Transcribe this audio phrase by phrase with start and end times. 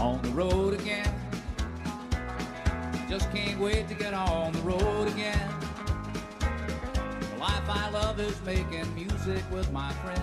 [0.00, 1.12] On the road again.
[3.10, 5.48] Just can't wait to get on the road again.
[7.32, 10.22] The life I love is making music with my friends.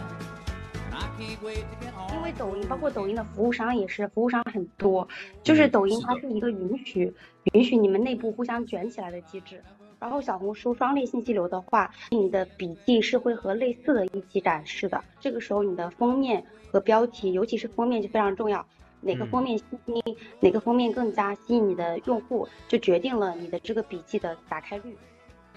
[0.88, 2.16] And I can't wait to get on.
[2.16, 5.07] 因为抖音，包括抖音的服务商也是，服务商很多，
[5.43, 7.13] 就是嗯抖音它是一个允许
[7.54, 9.61] 允许你们内部互相卷起来的机制。
[10.00, 15.04] 然后小红书双链信息流的话，你的笔记是会和类似的一起展示的。
[15.20, 18.66] 这个时候你的封面和标题，尤其是封面就非常重要。
[19.02, 20.02] 哪个嗯封面吸睛，
[20.40, 24.98] 哪个封面更加吸引你的用户，就决定了你的这个笔记的打开率。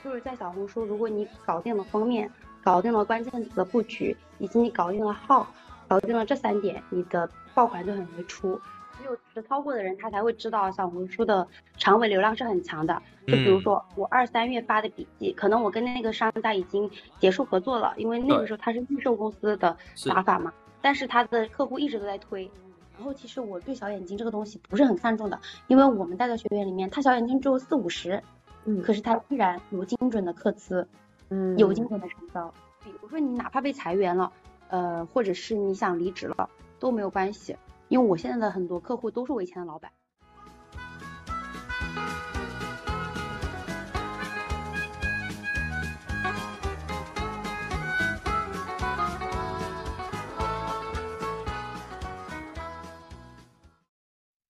[0.04, 2.30] 就是在小红书，如果你搞定了封面，
[2.62, 5.46] 搞定了关键词的布局，以及你搞定了号，
[5.88, 8.60] 搞定了这三点，你的爆款就很容易出。
[8.98, 13.00] 只有实操过的人，他才会知道小红书的长尾流量是很强的。
[13.26, 22.50] 就比如嗯说我二三月发的笔记，可能我跟那个商家已经结束合作了，因为那个时候他是预售公司的打法嘛，但是他的客户一直都在推。
[22.96, 28.20] 然后其实我对小眼睛这个东西不是很看重的，因为我们带的学员里面，他小眼睛只有四五十，
[28.64, 30.88] 嗯可是他依然有精准的客资，
[31.30, 32.52] 嗯有精准的成交。
[32.82, 34.32] 比如说你哪怕被裁员了，
[34.68, 36.50] 呃，或者是你想离职了
[36.80, 37.56] 都没有关系，
[37.90, 39.90] 因为我现在的很多客户都是我以前的老板。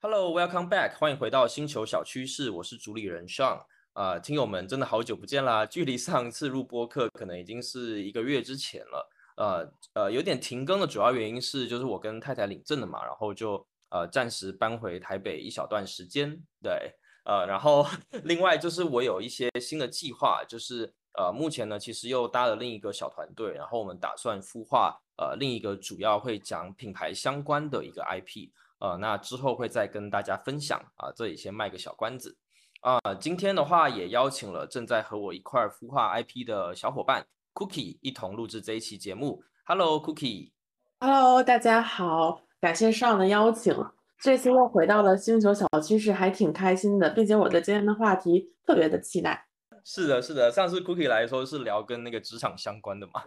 [0.00, 3.61] Hello, welcome back，欢迎回到星球小趋势，我是主理人 Sean。
[3.92, 5.66] 啊、听友们真的好久不见啦！
[5.66, 9.09] 距离上一次录播课可能已经是一个月之前了。
[9.39, 16.36] 呃呃，有点停更的主要原因是，就是我跟太太领证了嘛，然后就呃暂时搬回台北一小段时间。
[16.61, 16.92] 对，
[17.25, 17.86] 呃，然后
[18.25, 28.50] 另外就是我有一些新的计划，就是呃目前呢其实又搭了另一个小团队，然后我们打算孵化呃另一个主要会讲品牌相关的一个 IP。
[28.81, 32.37] 呃，那之后会再跟大家分享啊，这里先卖个小关子
[32.81, 33.00] 啊。
[33.20, 37.26] 今天的话也邀请了正在和我一块孵化 IP 的小伙伴
[37.58, 39.42] Cookie 一同录制这一期节目。
[39.66, 43.74] Hello Cookie，Hello，大家好，感谢上的邀请。
[44.20, 49.48] 这次又回到了星球小趋势，还挺开心的，并且我对今天的话题特别的期待。
[49.82, 53.24] 是的，是的，上次 Cookie 来的时候是聊跟那个职场相关的嘛？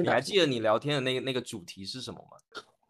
[0.00, 2.38] 你还记得你聊天的那个那个主题是什么吗？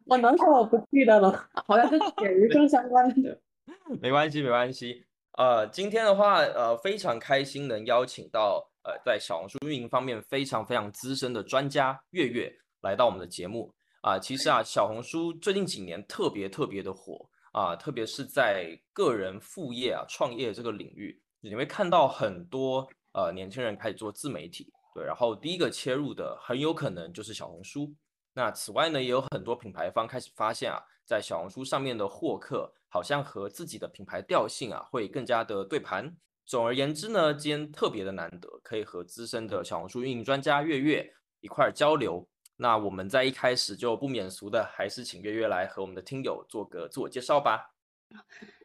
[0.06, 3.36] 我能说我不记得了， 好像是写人生相关的。
[4.00, 5.06] 没关系，没关系。
[5.32, 12.50] 呃，今天的话，呃，非常开心能邀请到呃，在小红书运营方面非常非常资深的专家月月
[12.80, 27.92] 来到我们的节目啊、其实啊，小红书最近几年特别特别的火啊、特别是在个人副业啊、创业这个领域，你会看到很多呃年轻人开始做自媒体，对，然后第一个切入的很有可能就是小红书。
[28.32, 36.16] 那此外呢，也有很多品牌方开始发现啊，在小红书上面的获客好像和自己的品牌调性啊会更加的对盘。
[36.48, 42.26] 总而言之呢，今天特别的难得，可以和资深的小红书运营专家月月一块儿交流。
[42.56, 47.74] 那我们在一开始就不免俗的，还是请月月来和我们的听友做个自我介绍吧。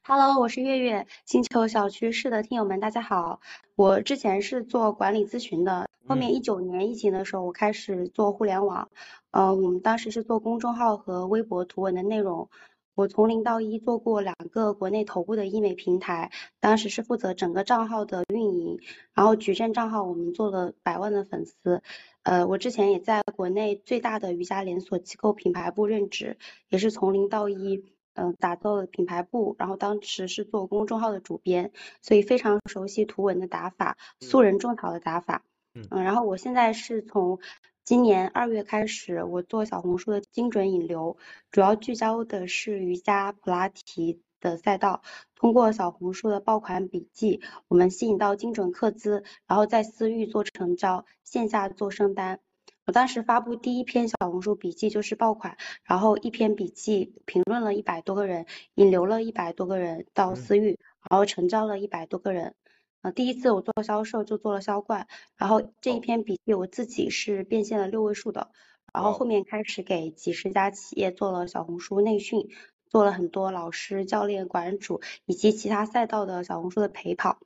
[0.01, 3.41] Hello，我是月月，星球小趋势的听友们，大家好。
[3.75, 8.89] 我之前是做管理咨询的，后面嗯一九年疫情的时候，我开始做互联网。
[9.31, 12.49] 呃，我们当时是做公众号和微博图文的内容。
[12.95, 18.79] 我从零到一做过两个国内头部的医美平台，当时是负责整个账号的运营，
[19.13, 21.81] 然后矩阵账号我们做了百万的粉丝。
[22.23, 26.37] 呃，我之前也在国内最大的瑜伽连锁机构品牌部任职，
[26.69, 27.85] 也是从零到一。
[28.15, 31.71] 嗯，打造了品牌部，然后当时是做公众号的主编，
[32.03, 35.41] 所以非常熟悉图文的打法，素人种草的打法。
[35.73, 37.39] 嗯嗯，然后我现在是从
[37.85, 41.17] 今年二月开始，我做小红书的精准引流，
[41.51, 45.01] 主要聚焦的是瑜伽、普拉提的赛道。
[45.35, 52.39] 通过小红书的爆款笔记，我们吸引到精准客资，然后在私域做成交，线下做升单。
[52.85, 60.79] 我当时发布第一篇小红书笔记就是爆款，然后一篇笔记评论了一百多个人，引流了一百多个人到嗯私域，
[61.09, 62.55] 然后成交了一百多个人。
[63.03, 65.07] 呃，第一次我做销售就做了销冠，
[65.37, 65.99] 然后这一哦。
[65.99, 68.49] 篇笔记我自己是变现了六位数的，
[68.93, 72.47] 然后后面开始给几十家企业做了小红书内训，
[72.89, 77.39] 做了很多老师、教练、馆主以及其他赛道的小红书的陪跑。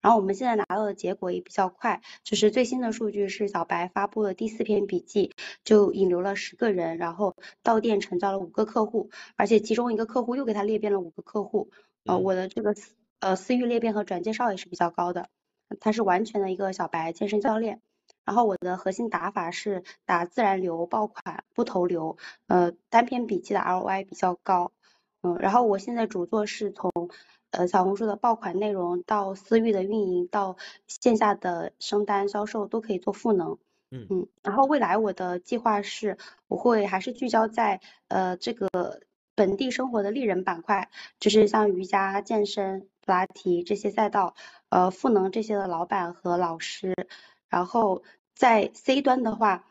[0.00, 5.32] 然后我们现在拿到的结果也比较快，就是最新的数据是小白发布了第四篇笔记，
[5.62, 11.70] 就引流了十个人，然后到店成交了五个客户，而且其中一个客户又给他裂变了五个客户，
[12.04, 12.22] 呃，嗯。
[12.22, 12.92] 我的这个私
[13.24, 15.28] 呃私域裂变和转介绍也是比较高的。
[15.80, 17.80] 他是完全的一个小白健身教练。
[18.24, 22.18] 然后我的核心打法是打自然流爆款，不投流，
[22.48, 24.72] 呃，单篇笔记的 ROI 比较高。
[25.22, 26.90] 嗯，然后我现在主做是从
[27.50, 30.56] 呃小红书的爆款内容到私域的运营，到
[30.86, 33.58] 线下的升单销售都可以做赋能。
[33.90, 36.18] 嗯嗯，然后未来我的计划是，
[36.48, 38.68] 我会还是聚焦在呃这个
[39.34, 44.34] 本地生活的丽人板块，就是像瑜伽、健身、普拉提这些赛道，
[44.70, 46.94] 呃赋能这些的老板和老师。
[47.48, 48.02] 然后
[48.34, 49.66] 在 C 端的话，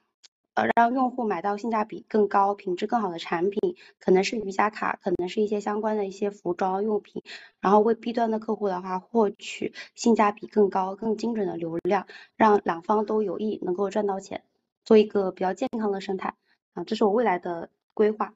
[0.53, 7.23] 呃，让用户买到性价比更高、品质更好的产品，可能是瑜伽卡，可能是一些相关的一些服装用品。
[7.59, 12.05] 然后为 B 端的客户的话，获取性价比更高、更精准的流量，
[12.37, 14.43] 让两方都有益，能够赚到钱，
[14.85, 16.35] 做一个比较健康的生态
[16.73, 18.33] 啊，这是我未来的规划。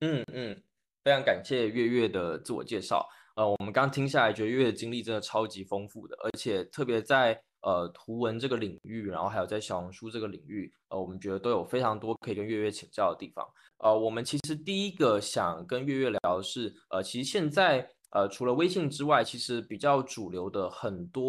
[0.00, 0.60] 嗯嗯，
[1.02, 3.08] 非常感谢月月的自我介绍。
[3.34, 7.40] 呃，我们刚听下来，觉得月月的经历真的超级丰富的，而且特别在。
[7.66, 13.42] 呃，图文这个领域，然后还有在小红书这个领域，呃，我们觉得都有非常多可以跟月月请教的地方。
[13.78, 21.26] 呃，我们其实第一个想跟月月聊的是，呃，其实现在呃除了微信之外，其实比较主流的很多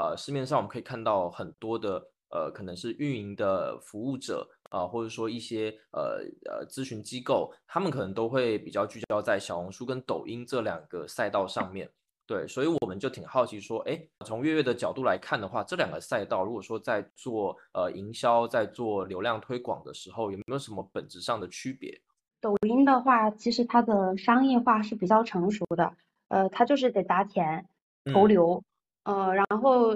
[0.00, 6.18] 呃市面上我们可以看到很多的呃可能是运营的服务者啊，或者说一些呃
[6.50, 11.88] 呃咨询机构，他们可能都会比较聚焦在小红书跟抖音这两个赛道上面。
[12.26, 22.00] 对，所以我们就挺好奇说，哎，从月月的角度来看的话，这两个赛道如果说在做呃营销、在做流量推广的时候，有没有什么本质上的区别？
[22.40, 25.94] 抖音的话，其实它的商业化是比较成熟的，
[26.28, 27.68] 呃，它就是得砸钱
[28.12, 28.64] 投流，
[29.04, 29.94] 呃，然后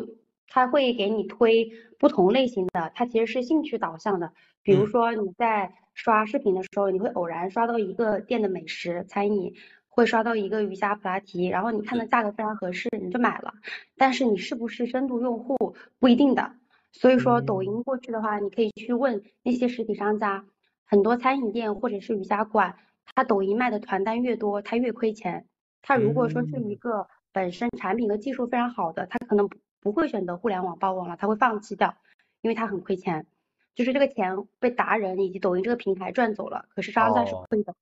[0.49, 9.55] 它会给你推不同类型的，它其实是兴趣导向的，比如说你在刷视频的时候，你会偶然刷到一个店的美食餐饮。
[9.91, 13.53] 会刷到一个瑜伽普拉提，然后你看的价格非常合适，你就买了。
[13.97, 16.53] 但是你是不是深度用户不一定的，
[16.93, 20.45] 所以说抖音过去的话，你可以去问那些实体商家，
[20.87, 22.77] 很多餐饮店或者是瑜伽馆，
[23.13, 25.47] 它抖音卖的团单越多，它越亏钱。
[25.83, 31.97] 它如果说是一个本身产品和技术非常好的，它可能不不会选择互联网曝光了，他会放弃掉，
[32.41, 33.27] 因为他很亏钱。
[33.75, 37.73] 就是这个钱被达人以及抖音这个平台赚走了，可是商家是亏的。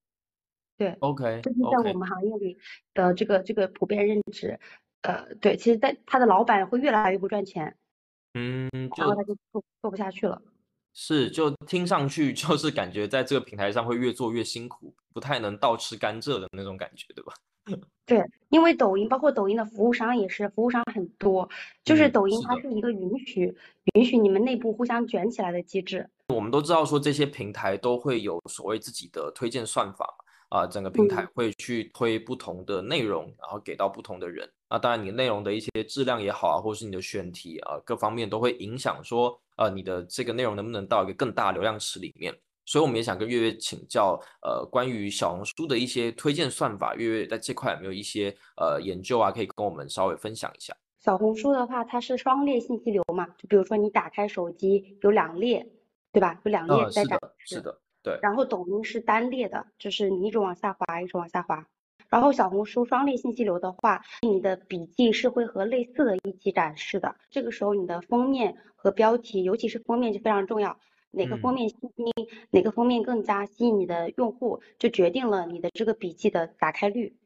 [0.77, 2.59] 对，OK，这是在我们行业里
[2.93, 4.61] 的这个这个普遍认知，
[5.01, 7.75] 呃，对，其实，在他的老板会越来越不赚钱，
[8.35, 10.43] 嗯，然后他就做做不下去了。
[10.93, 17.33] 是，就听上去就是感觉在这个平台上会越做越辛苦，不太能倒吃甘蔗的那种感觉，对吧？
[18.05, 21.49] 对，因为抖音包括抖音的服务商也是，服务商很多，
[21.85, 23.55] 就是抖音它是一个允许
[23.95, 26.09] 允许你们内部互相卷起来的机制。
[26.29, 30.07] 我们都知道说这些平台都会有所谓自己的推荐算法。
[30.49, 34.49] 啊，整个平台会去推不同的内容，然后给到不同的人。
[34.71, 42.33] 那当然，你内容的一些质量也好啊，或者是你的选题啊，各方面都会影响说，呃，你的这个内容能不能到一个更大流量池里面。
[42.67, 50.77] 所以我们也想跟月月请教，呃，关于小红书的一些推荐算法，月月在这块有没有一些呃研究啊，可以跟我们稍微分享一下？
[50.99, 55.65] 小红书的话，它是双列信息流嘛，就比如说你打开手机有两列，
[56.13, 56.41] 对吧？
[56.45, 57.55] 有两列在展示。
[57.55, 57.81] 是的。
[58.03, 61.67] 对，然后抖音是单列的，就是你一直往下滑，一直往下滑。
[62.09, 67.17] 然后小红书双列信息流的话，你的笔记是会和类似的一起展示的。
[67.31, 70.79] 这个时候你的封面和标题，尤其是封面就非常重要，
[71.16, 72.06] 哪个封面吸睛，
[72.50, 77.16] 哪个封面更加吸引你的用户，就决定了你的这个笔记的打开率。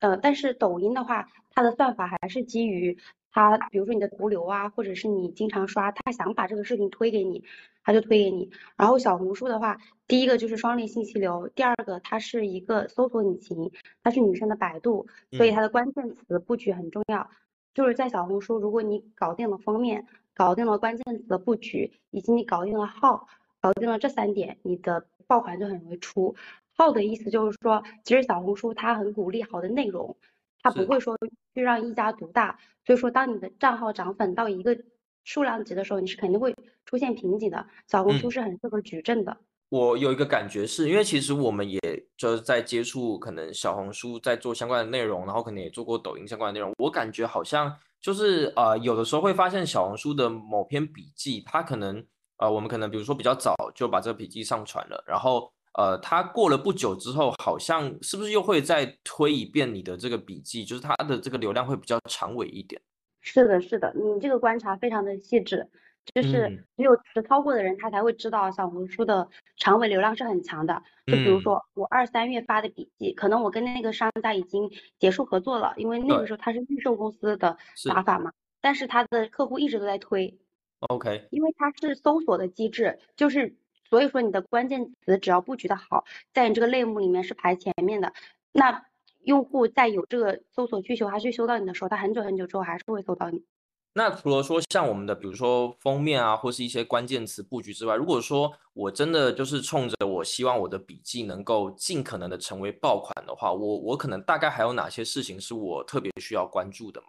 [0.00, 2.98] 呃，但是抖音的话，它的算法还是基于。
[3.30, 7.44] 它比如说你的毒瘤啊，或者是你经常刷，它想把这个视频推给你，
[7.84, 8.50] 它就推给你。
[8.76, 9.78] 然后小红书的话，
[10.08, 13.70] 第一个就是双列信息流，第二个它是一个搜索引擎，
[14.02, 17.30] 它是女生的百度，所以它的关键词布局很重要。
[17.74, 20.06] 就是在小红书，如果你搞定了封面，
[20.38, 23.26] 搞定了关键词的布局，以及你搞定了号，
[23.60, 26.36] 搞定了这三点，你的爆款就很容易出。
[26.74, 30.16] 号的意思就是说，其实小红书它很鼓励好的内容。
[30.60, 31.16] 它不会说
[31.54, 34.76] 去让一家独大，所以说当你的账号涨粉到一个
[35.24, 36.54] 数量级的时候，你是肯定会
[36.84, 37.64] 出现瓶颈的。
[37.86, 39.36] 小红书是很适合矩阵的。
[39.70, 41.80] 我有一个感觉是，因为其实我们也
[42.16, 46.72] 就是在接触可能小红书在做相关的内容，然后可能也做过抖音相关的内容。
[46.78, 52.04] 我感觉好像就是呃有的时候会发现小红书的某篇笔记，它可能
[52.36, 55.52] 呃我们可能比如说比较早就把这个笔记上传了，然后。
[55.74, 60.64] 呃，它过了不久之后，好像是不是又会再推一遍你的这个笔记？
[60.64, 62.82] 就是它的这个流量会比较长尾一点。
[63.20, 65.64] 是的，是的，你这个观察非常的细致，
[66.14, 70.82] 就是只有实操过的人，他才会知道小红书的长尾流量是很强的。
[71.06, 77.56] 就比如说我二三月发的笔记，可能我跟那个商家已经结束合作了，因为那个时候他是预售公司的
[77.88, 80.38] 打法嘛，但是他的客户一直都在推。
[80.80, 83.56] OK，因为它是搜索的机制，就是
[83.90, 88.12] 所以说你的关键词只要布局的好，在你这个类目里面是排前面的，
[88.52, 88.84] 那
[89.24, 93.44] 用户在有这个搜索需求，他去搜到你的时候，他很久很久之后还是会搜到你。
[93.94, 107.06] 那除了说像我们的，比如说封面啊，或是一些关键词布局之外，如果说我真的就是冲着我希望我的笔记能够尽可能的成为爆款的话，我我可能大概还有哪些事情是我特别需要关注的吗？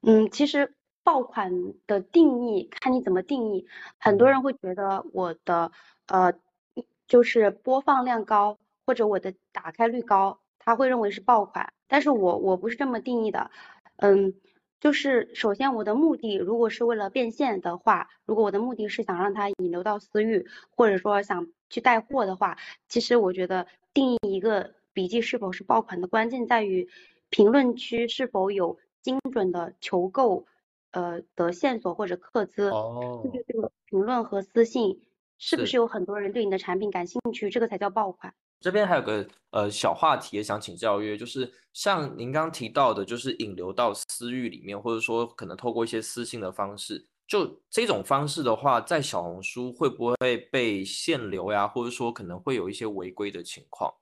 [0.00, 0.74] 嗯，其实
[1.04, 1.52] 爆款
[1.86, 3.64] 的定义看你怎么定义，
[3.98, 5.70] 很多人会觉得我的
[6.06, 6.32] 呃
[7.06, 13.48] 就是播放量高或者我的打开率高，他会认为是爆款，但是我我不是这么定义的，
[13.98, 14.34] 嗯。
[14.82, 22.58] 就是首先我的目的，如果是为了变现的话，如果我的目的是想让它引流到私域，或者说想去带货的话，
[22.88, 26.88] 其实我觉得定义一个笔记是否是爆款的关键在于
[27.30, 30.46] 评论区是否有精准的求购
[30.90, 35.00] 呃的线索或者客资，就是这个评论和私信
[35.38, 38.34] 是不是有很多人对你的产品感兴趣，这个才叫爆款。
[38.62, 51.66] 这边还有个呃小话题也想请教约，就是像您刚提到的，就是引流到私域里面，或者说可能透过一些私信的方式，就这种方式的话，在小红书会不会被限流呀？
[51.66, 53.92] 或者说可能会有一些违规的情况？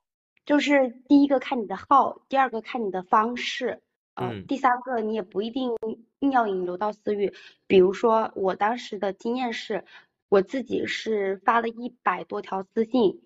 [0.44, 3.80] 就是第一个看你的号，第二个看你的方式，
[4.16, 5.70] 嗯，第三个你也不一定
[6.18, 7.32] 硬要引流到私域。
[7.66, 9.84] 比如说我当时的经验是，
[10.28, 13.22] 我自己是发了一百多条私信。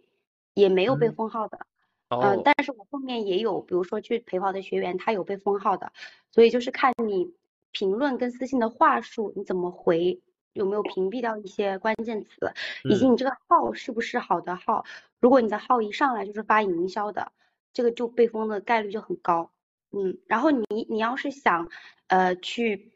[0.55, 1.67] 也没有被封号的，
[2.09, 5.93] 嗯，但是我后面也有，比如说去陪跑的学员，他有被封号的，
[6.31, 7.35] 所以就是看你
[7.73, 10.21] 评论跟私信的话术，你怎么回，
[10.53, 12.53] 有没有屏蔽掉一些关键词，
[12.85, 14.85] 以及你这个号是不是好的号，
[15.19, 17.33] 如果你的号一上来就是发营销的，
[17.73, 19.51] 这个就被封的概率就很高，
[19.91, 21.69] 嗯，然后你你要是想，
[22.07, 22.93] 呃，去，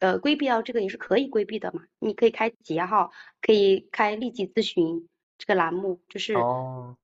[0.00, 5.06] 呃，规避掉这个也是可以规避的嘛，你可以开企业号，可以开立即咨询。
[5.44, 6.34] 这个栏目就是，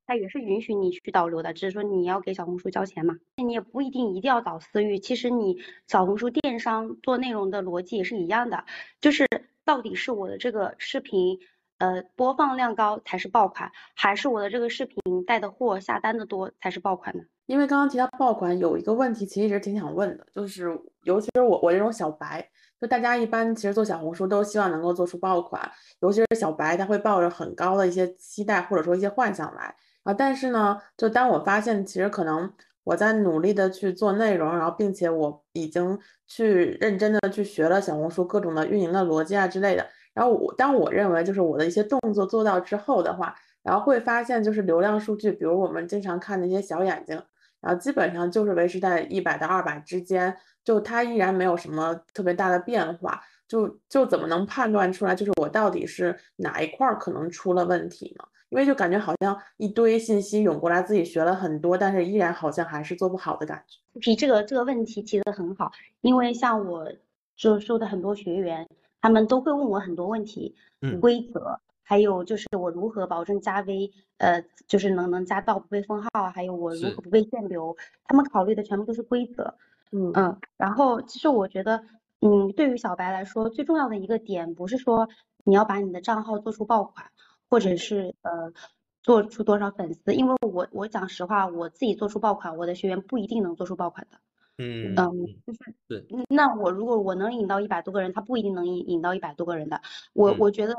[0.07, 3.17] 它也是允许你去导流的，只是说你要给小红书交钱嘛。
[3.35, 8.65] 你也不一定一定要导私域，其实你小红书电商做内容的逻辑也是一样的，
[9.01, 9.27] 就是
[9.65, 11.41] 到底是我的这个视频，
[11.79, 17.25] 呃，播放量高才是爆款，还是我的这个视频带的货下单的多才是爆款呢？
[17.47, 22.49] 因为刚刚提到爆款，有一个问题其实一直挺想问的，就是尤其是我我这种小白。
[22.81, 25.69] 就大家一般其实做小红书都希望能够做出爆款，
[26.01, 30.15] 尤其是小白，他会抱着很高的一些期待或者说一些幻想来啊。
[30.15, 32.53] 但是呢，就当我发现其实可能
[32.85, 39.85] 我在努力的去做内容，然后并且我已经去认真的去学了小红书各种的运营的逻辑啊之类的。
[40.15, 47.21] 然后我当我认为就是我的一些动作做到之后的话，然后会发现就是流量数据，比如我们经常看那些小眼睛，
[47.61, 50.37] 然后基本上就是维持在一百到二百之间。
[50.69, 58.25] 就它依然没有什么特别大的变化，就就怎么能判断出来，就是我到底是哪一块儿可能出了问题呢？
[58.51, 63.99] 因为就感觉好像一堆信息涌过来，自己学了很多，但是依然好像还是做不好的感觉。
[63.99, 65.73] 提这个这个问题提的很好，
[66.03, 66.93] 因为像我
[67.35, 68.69] 就说的很多学员，
[69.01, 79.55] 他们都会问我很多问题，嗯，规则，还有就是我如何保证加 V，，呃，就是能能加到不被封号，还有我如何不被限流，他们考虑的全部都是规则。
[79.93, 81.83] 嗯嗯，然后其实我觉得，
[82.21, 85.09] 嗯，对于小白来说，最重要的一个点不是说
[85.45, 87.07] 你要把你的账号做出爆款，
[87.49, 88.53] 或者是呃
[89.03, 94.19] 做出多少粉丝，因为我我讲实话，我自己做出爆款，我的学员不一定能做出爆款的。
[94.59, 95.11] 嗯嗯，
[95.47, 96.05] 就是对。
[96.29, 99.81] 那我如果我能引到一百多个人，他不一定能引引到一百多个人的。
[100.15, 100.75] 我我觉得，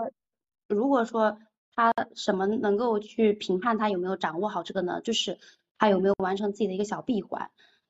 [0.67, 1.39] 如果说
[1.73, 4.99] 他什么能够去评判他有没有掌握好这个呢？
[5.01, 5.37] 就是
[5.77, 7.49] 他有没有完成自己的一个小闭环。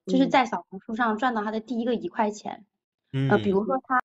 [0.09, 2.65] 就是在小红书上赚到他的第一个一块钱，
[3.29, 4.01] 呃，比如说他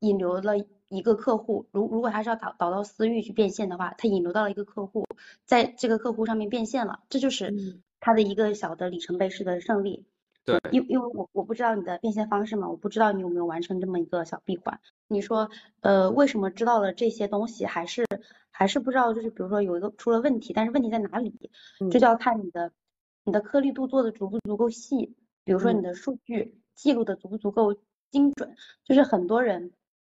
[0.00, 0.54] 引流了
[0.88, 5.06] 一个客户，如如果他是要导导到私域去变现的话，他引流到了一个客户，
[5.44, 7.54] 在这个客户上面变现了，这就是
[8.00, 10.04] 他的一个小的里程碑式的胜利。
[10.44, 14.80] 对，因因为我我不知道你的变现方式嘛，我不知道你有没有完成这么一个小闭环。
[15.06, 15.50] 你说，
[15.82, 18.04] 呃，为什么知道了这些东西还是
[18.50, 19.14] 还是不知道？
[19.14, 21.32] 就是比如说有一个出了问题，但是问题在哪里？
[21.92, 22.72] 这就要看你的
[23.22, 25.14] 你的颗粒度做的足不足够细。
[25.44, 27.74] 比如说你的数据记录的足不足够
[28.10, 29.72] 精准，就是很多人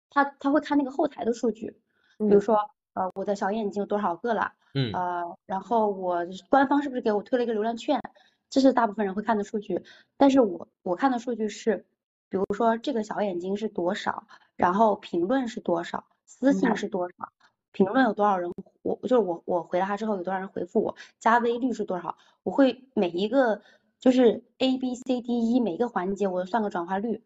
[0.10, 1.78] 他他会看那个后台的数据，
[2.18, 2.58] 比如说
[2.94, 4.92] 呃我的小眼睛有多少个了，嗯。
[4.94, 8.02] 呃然后我官方是不是给我推了一个流量券，
[8.50, 9.84] 这是大部分人会看的数据，
[10.18, 11.86] 但是我我看的数据是，
[12.30, 17.16] 比如说这个小眼睛是多少，然后评论是多少，私信是多少，
[17.72, 18.52] 评论有多少人，
[18.82, 23.62] 我就是我我回了他之后有多少人回复我，加微率是多少，我会每一个。
[24.04, 27.22] 就是 A B C D E 每个环节我都算个转化率，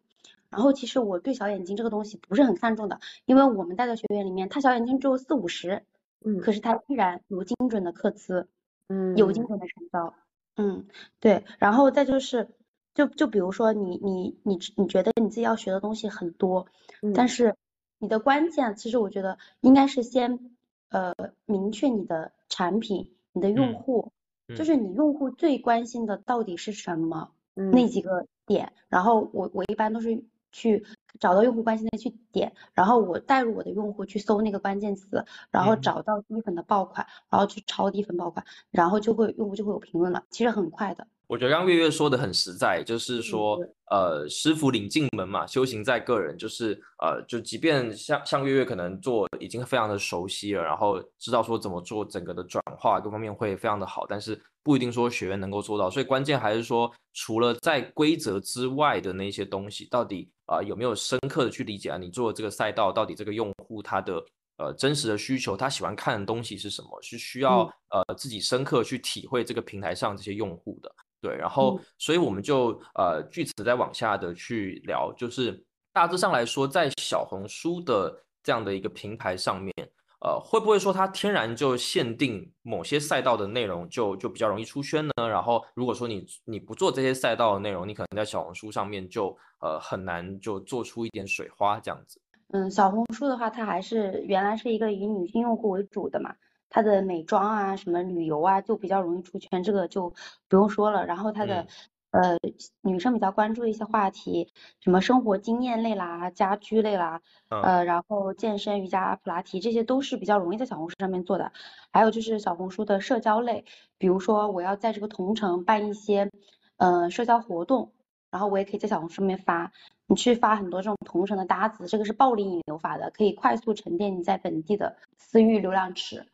[0.51, 5.81] 然后其实我对小眼睛这个东西不是很看重的，因为我们带的学员里面，他小眼睛只有四五十，
[6.24, 8.48] 嗯，可是他依然有精准的刻词，
[8.89, 10.13] 嗯，有精准的成交，
[10.55, 10.86] 嗯，
[11.19, 12.48] 对，然后再就是，
[12.93, 16.67] 就就比如说你你你你觉得你自己要学的东西很多，
[17.15, 17.55] 但是
[17.98, 20.51] 你的关键其实我觉得应该是先
[20.89, 21.15] 呃
[21.48, 24.12] 明确你的产品，你的用户，
[24.55, 30.23] 就是你用户最关心的到底是什么，那几个点，然后我我一般都是。
[30.49, 30.85] 去
[31.19, 41.05] 找到用户关心的去点，然后我带入我的用户去搜那个关键词，然后找到低粉的爆款，然后去抄低粉爆款，然后就会用户就会有评论了，其实很快的。
[41.27, 43.60] 我觉得刚刚月月说的很实在，就是说，
[43.91, 61.98] 呃，师傅领进门嘛，修行在个人，就是呃，就即便像像月月可能做已经非常的熟悉了，然后知道说怎么做整个的转化各方面会非常的好，但是不一定说学员能够做到，所以关键还是说，除了在规则之外的那些东西，到底啊有没有深刻的去理解啊？
[61.98, 64.24] 你做这个赛道到底这个用户他的
[64.60, 67.01] 呃真实的需求，他喜欢看的东西是什么？
[67.01, 70.89] 是需要呃自己深刻去体会这个平台上这些用户的。
[71.27, 79.74] 对，然后，所以我们就呃，据此再往下的去聊，就是大致上来说，在小红书的这样的一个平台上面，
[80.22, 85.27] 呃，会不会说它天然就限定某些赛道的内容，就就比较容易出圈呢？
[85.27, 92.22] 然后，如果说你你不做这些赛道的内容，你可能在小红书上面就呃很难就做出一点水花这样子。
[92.53, 96.34] 嗯，小红书的话，它还是原来是一个以女性用户为主的嘛。
[96.69, 100.13] 它的美妆啊，什么旅游啊，就比较容易出圈，这个就
[100.47, 101.05] 不用说了。
[101.05, 101.67] 然后它的
[102.12, 102.38] 呃
[102.81, 111.51] 女生比较关注的一些话题，什么生活经验类啦、家居类啦，呃，然后健身、瑜伽、普拉提，这些都是比较容易在小红书上面做的。
[111.91, 113.65] 还有就是小红书的社交类，
[113.97, 116.29] 比如说我要在这个同城办一些
[116.77, 117.91] 呃社交活动，
[118.29, 119.71] 然后我也可以在小红书上面发，
[120.05, 126.25] 你去发很多这种同城的搭子，这个是暴力引流法的，可以快速沉淀你在本地的私域流量池。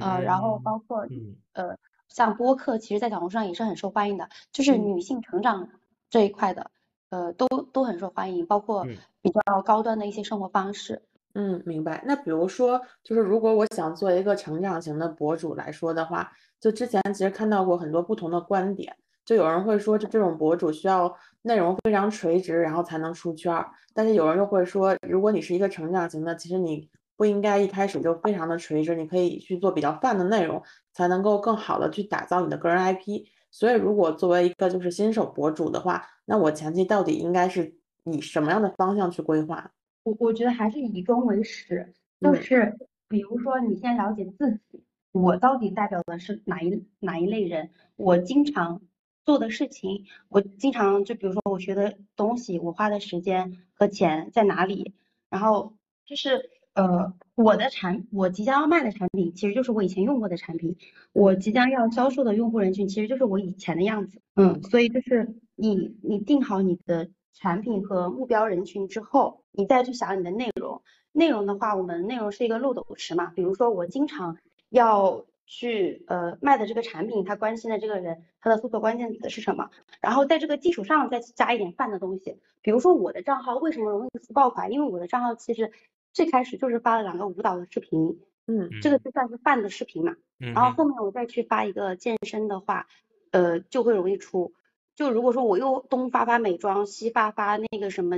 [0.00, 1.06] 呃，然后包括
[1.52, 1.76] 呃，
[2.08, 5.68] 像播客，其实，在小红书上也是很受欢迎的，就是女性成长
[6.10, 6.70] 这一块的，
[7.10, 8.84] 呃，都都很受欢迎，包括
[9.22, 11.02] 比较高端的一些生活方式。
[11.34, 12.02] 嗯，明白。
[12.06, 26.88] 那比如说，就是如果我想做一个成长型的博主来说的话，就之前其实看到过很多不同的观点，就有人会说，就这种博主需要内容非常垂直，然后才能出圈儿，但是有人又会说，如果你是一个成长型的，其实你。
[27.16, 33.24] 不应该一开始就非常的垂直，你可以去做比较泛的内容，才能够更好的去打造你的个人 IP。
[33.50, 37.74] 所以，如果作为一个就是新手博主的话，那我前期到底应该是
[38.04, 39.72] 以什么样的方向去规划？
[40.02, 42.76] 我我觉得还是以终为始，就是
[43.08, 48.82] 比如说你先了解自己，我到底代表的是哪一哪一类人，我经常
[49.24, 54.92] 做的事情，我经常就比如说我学的东西，我花的时间和钱在哪里，
[55.30, 55.72] 然后
[56.04, 56.50] 就是。
[56.76, 60.76] 呃，我的产，我即将要卖的产品，其实就是我以前用过的产品。
[61.14, 64.20] 我即将要销售的用户人群，其实就是我以前的样子。
[64.34, 70.82] 嗯，所以就是你，你定好你的产品和目标人群之后，你再去想你的内容。
[71.12, 73.32] 内容的话，我们内容是一个漏斗池嘛。
[73.34, 74.36] 比如说，我经常
[74.68, 79.70] 要去呃卖的这个产品，他关心的这个人，他的搜索关键词是什么？
[80.02, 82.36] 然后在这个基础上再加一点泛的东西。
[82.60, 84.70] 比如说我的账号为什么容易出爆款？
[84.72, 85.72] 因为我的账号其实。
[86.16, 92.88] 最开始就是发了两个舞蹈的视频，嗯，这个就算是泛的视频嘛，嗯，然后后面我再去发一个健身的话，
[93.32, 94.54] 呃，就会容易出。
[94.94, 98.16] 就如果说我又东发发美妆，西发发那个什么，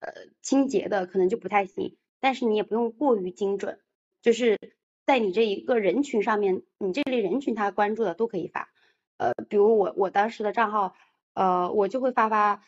[0.00, 1.96] 呃，清洁的，可能就不太行。
[2.18, 3.78] 但是你也不用过于精准，
[4.22, 4.58] 就是
[5.04, 8.70] 在你这一个人群上面，你这类人群他关注的都可以发。
[9.18, 10.96] 呃，比如我我当时的账号，
[11.34, 12.64] 呃，我就会发发。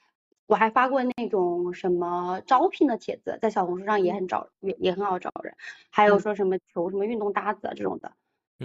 [0.49, 5.55] 我还发过那种什么招聘的帖子，在小红书上也很找也也很好找人，
[5.91, 8.13] 还有说什么求什么运动搭子啊这种的，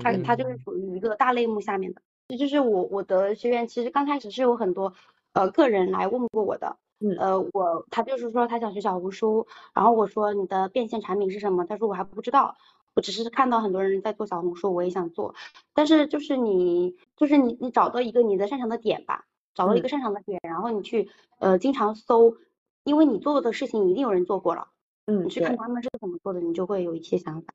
[0.01, 2.01] 他他就是属于一个大类目下面的。
[2.29, 4.93] 这就是我我的学员，其实刚开始是有很多
[5.33, 6.77] 呃个人来问过我的，
[7.19, 11.65] 呃我他就是说他想学小红书，然后我说你的变现产品是什么？
[11.65, 12.55] 他说我还不知道，
[12.93, 15.35] 我只是看到很多人在做小红书，我也想做，
[15.73, 19.25] 但是就是你就是你你找到一个你的擅长的点吧。
[19.53, 22.35] 找到一个擅长的点，然后你去呃经常搜，
[22.83, 24.67] 因为你做的事情一定有人做过了，
[25.05, 27.53] 嗯，你去看他们是怎么做的，你就会有一些想法。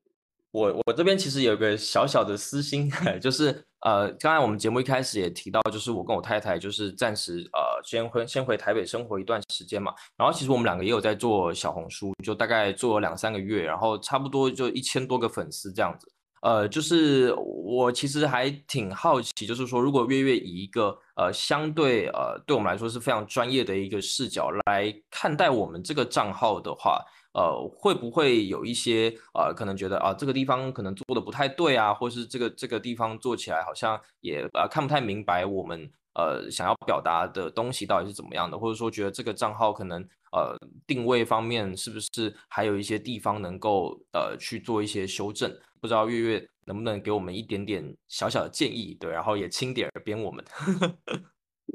[0.51, 2.89] 我我这边其实有个小小的私心，
[3.21, 16.11] 就是呃刚才我们节目一开始也提到，就是我跟我太太就是暂时呃先回先回台北生活一段时间嘛，然后其实我们两个也有在做小红书，就大概做了两三个月，然后差不多就一千多个粉丝这样子。
[16.41, 45.53] 呃，就是我其实还挺好奇，就是说，如果月月以一个呃相对呃对我们来说是非常专业的一个视角来看待我们这个账号的话，呃，会不会有一些呃可能觉得啊这个地方可能做的不太对啊，或是这个这个地方做起来好像也呃看不太明白我们呃想要表达的东西到底是怎么样的，或者说觉得这个账号可能呃定位方面是不是还有一些地方能够呃去做一些修正？
[45.81, 50.43] 不知道月月能不能给我们一点点小小的建议，对，然后也轻点儿编我们。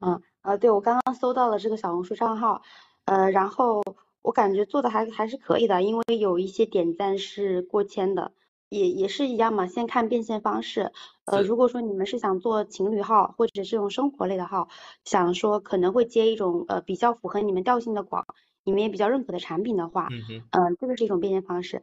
[0.00, 2.60] 嗯呃，对我刚刚搜到了这个小红书账号，
[3.06, 3.82] 呃，然后
[4.22, 8.32] 我感觉做的还还是可以的，因为有一些点赞是过千的，
[8.68, 9.66] 也也是一样嘛。
[9.66, 10.92] 先看变现方式，
[11.24, 14.68] 呃，如果说你们是想做情侣号或者这种生活类的号，
[15.04, 18.26] 想说可能会接一种呃比较符合你们调性的广，
[18.64, 20.08] 你们也比较认可的产品的话，
[20.50, 21.80] 嗯，这个是一种变现方式。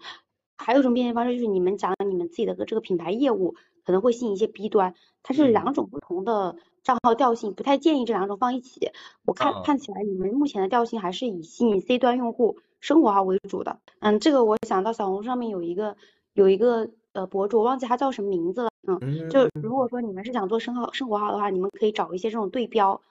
[0.62, 4.94] 还有一种变现方式，就是你们讲你们自己的这个品牌业务可能会吸引一些 B 端，
[5.24, 8.92] 它是两种不同的账号调性，不太建议这两种放一起。
[9.26, 13.80] 我看看起来你们目前的调性还是以吸引 C 端用户生活号为主的。
[14.00, 15.98] 嗯，这个我想到小红书上面有一个
[16.34, 18.70] 有一个呃博主，我忘记他叫什么名字了。
[18.88, 23.02] 嗯，就如果说你们是想做生号生活号的话，你们可以找一些这种对标，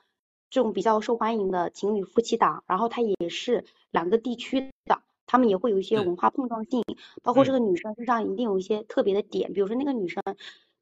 [0.50, 5.00] 这种比较受欢迎的情侣夫妻档，然后它也是两个地区的。
[5.30, 6.82] 他们也会有一些文化碰撞性，
[7.22, 10.20] 包括这个女生身上一定有一些特别的点，比如说那个女生，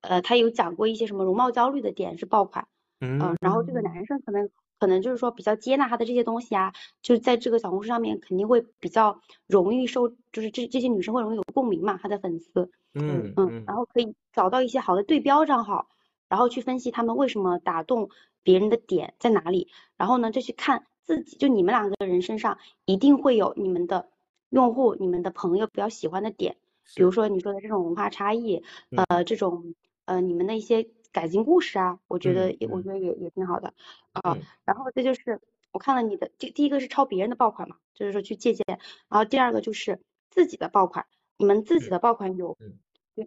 [0.00, 2.66] 呃，她有讲过一些什么容貌焦虑的点是爆款，
[3.00, 4.48] 嗯，然后这个男生可能
[4.80, 13.76] 可能就是说比较接纳她的这些东西啊，就是在这个小红书上面肯定会比较容易受，就是这这些女生会容易有共鸣嘛，她的粉丝，嗯嗯，然。
[13.76, 15.88] 后可以找到一些好的对标账号，
[16.30, 18.08] 然后去分析他们为什么打动
[18.42, 22.56] 别人的点在哪里，然后呢就去看自己，就你们两个人身上
[22.87, 24.08] 一定会有你们的。
[24.50, 26.56] 用户，你们的朋友比较喜欢的点，
[26.94, 28.62] 比如说你说的这种文化差异，
[29.08, 29.74] 呃，这种
[30.06, 32.90] 呃你们的一些改进故事啊，我觉得也我觉。
[32.90, 33.74] 得也也挺好的。
[34.12, 34.38] 啊。
[34.64, 35.40] 然后这就是
[35.72, 38.64] 我看了你的，第第一个是抄别人的爆款嘛，就是说去借鉴，
[39.08, 41.06] 然后第二个就是自己的爆款，
[41.37, 42.56] 你们自己的爆款有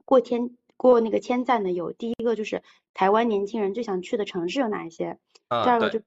[0.05, 6.05] 过千过那个千赞的有，第一个就是台湾年轻人最想去的城市有哪一些，第二个就是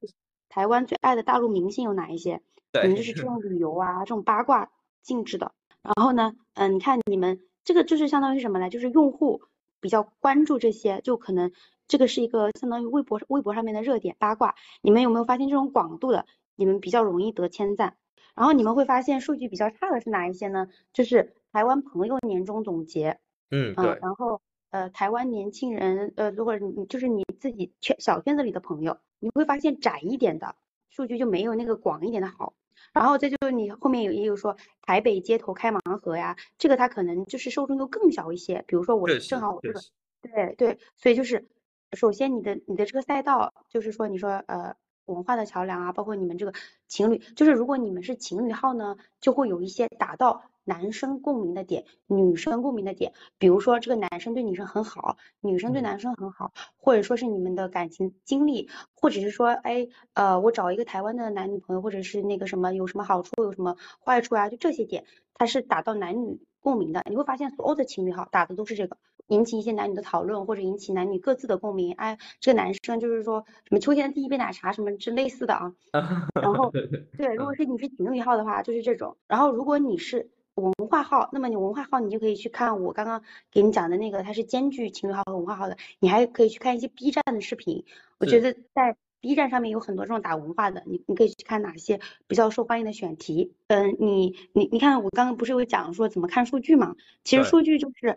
[0.48, 4.70] 台湾最爱的大陆明星有哪一些，可能就是这种旅游啊，这种八卦。
[5.04, 8.70] 静止的，然后呢，嗯，你看你们这个就是相当于什么呢？
[8.70, 9.42] 就是用户
[9.80, 11.52] 比较关注这些，就可能
[11.86, 14.54] 这个是一个相当于微博微博上面的热点八卦。
[14.80, 16.24] 你们有没有发现这种广度的，
[16.56, 17.96] 你们比较容易得千赞？
[18.34, 20.68] 然后你们会发现数据比较差的是哪一些呢？
[20.92, 24.40] 就是台湾朋友年终总结，嗯，对，然后
[24.70, 30.56] 呃，台湾年轻人，呃，如果你就是你自己圈小圈子里的朋友，你会发现窄一点的
[30.88, 32.54] 数据就没有那个广一点的好。
[32.94, 38.64] 然后再就是你后面有也有说台北街头开盲盒呀，这个它可能就是受众就更小一些。
[38.66, 39.80] 比如说我正好我这个，
[40.22, 41.46] 对对，所以就是
[41.92, 44.74] 首先你的你的这个赛道就是说你说呃
[45.06, 46.54] 文化的桥梁啊，包括你们这个
[46.88, 50.42] 情侣，就是如果你们是情侣号呢，就会有一些打到。
[50.64, 67.02] 男生共鸣的点，女生共鸣的点，比如说这个男生对女生很好，女生对男生很好，或者说是你们的感情经历，或者是说，哎，呃，我找一个台湾的男女朋友，或者是那个什么有什么好处，有什么坏处啊，就这些点，它是打到男女共鸣的。
[67.08, 68.96] 你会发现所有的情侣号打的都是这个，
[69.28, 71.92] 引起一些男女的讨论，或者引起男女各自的共鸣。
[71.94, 75.74] 哎，这个男生就是说什么秋天的第一杯奶茶什么之类似的啊。
[76.40, 76.70] 然后
[77.18, 79.16] 对，如果是你是情侣号的话，就是这种。
[79.26, 85.76] 然后如果你是文化号，那么你文化号你就可以去看我刚刚给你讲的那个，它是兼具情侣号和文化号的。
[85.98, 87.84] 你还可以去看一些 B 站的视频，
[88.18, 93.52] 我觉得在 B 站上面有很多这种打文化的，你你可以去看哪些比较受欢迎的选题。
[93.66, 96.94] 嗯，你你你看我刚刚不是有讲说怎么看数据嘛？
[97.24, 98.16] 其实数据就是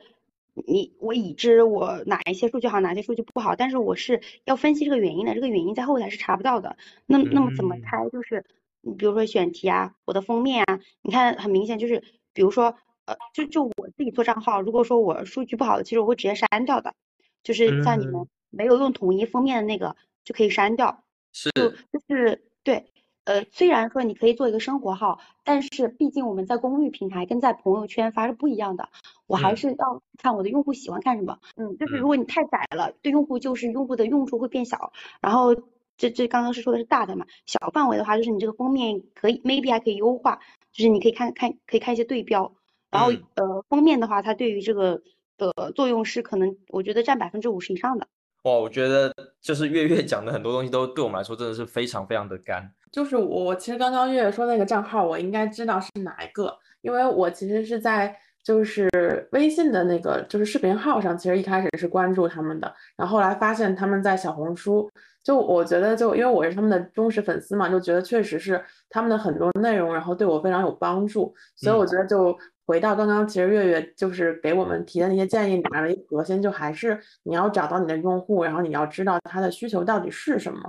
[0.54, 6.78] 你我已知我哪一些数据好，哪些数据不好，但是我是要分析这个原因的，这个原因在后台是查不到的。
[7.08, 8.08] 那那么怎么开？
[8.10, 8.46] 就是
[8.82, 12.04] 你比如说选题啊，我的封面啊，你看很明显就是。
[12.38, 16.94] 比如说，呃，就就我自己做账号，如果说我数据不好的，其实我会直接删掉的。
[17.42, 21.04] 就是像你们没有用统一封面的那个，就可以删掉。
[21.34, 21.50] 是。
[21.52, 22.92] 就就是对，
[23.24, 28.90] 呃，虽然说你可以做一个生活号，但是毕竟我们在公寓平台跟在朋友圈发是不一样的。
[29.26, 31.40] 我还是要看我的用户喜欢看什么。
[31.56, 31.76] 嗯。
[31.80, 34.94] 就是如果你太窄了，对用户就是用户的用处会变小。
[35.22, 35.56] 然后
[35.98, 40.40] 这这刚刚是说的是大的嘛，小范围的话就是你这个封面可以 maybe 还可以优化。
[40.78, 42.54] 就是你可以看看，可以看一些对标，
[42.92, 45.02] 然后呃封面的话，它对于这个
[45.36, 48.08] 的作用是可能我觉得占百分之五十以上的。
[48.44, 49.12] 哇，我觉得
[49.42, 52.72] 就是月月讲的很多东西都对我们来说真的是非常非常的干。
[52.92, 58.88] 就是我其实刚刚月月说那个账号，我应该知道是哪一个，因为我其实是在就是
[59.32, 64.90] 微信的那个就是视频号上，其实一开始是关注他们的，然后后来发现他们在小红书，
[65.28, 72.34] 就我觉得就因为我是他们的忠实粉丝嘛，就觉得确实是他们的很多内容，然后对我非常有帮助，所以我觉得就
[72.66, 80.60] 回到刚刚，其实月月就是给我们提的那些建议，里面的一个核心，就还是你要找到你的用户，然后你要知道他的需求到底是什么。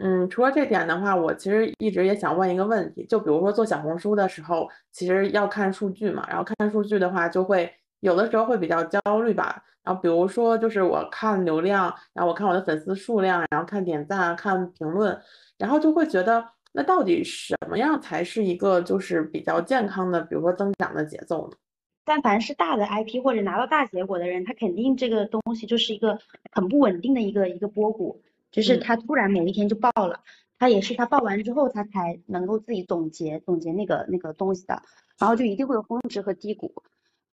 [0.00, 9.62] 嗯，除了这点的话，我其实一直也想问一个问题，就比如说做小红书的时候，其实要看数据嘛，然后看数据的话，就会有的时候会比较焦虑吧。
[9.82, 15.16] 然后比如说，就是我看流量，然后我看我的粉丝数量，然后看点赞、看评论，
[15.58, 21.56] 然后就会觉得，那到底什么样才是一个就是比较健康的，比如说增长的节奏呢？
[22.04, 26.18] 但凡是大的 IP 或者拿到大结果的人，他肯定这个东西就是一个
[26.52, 28.20] 很不稳定的一个一个波谷。
[28.50, 30.20] 就是他突然某一天就爆了，
[30.58, 34.82] 他也是他爆完之后，他才能够自己总结总结那个那个东西的，
[35.18, 36.72] 然后就一定会有峰值和低谷，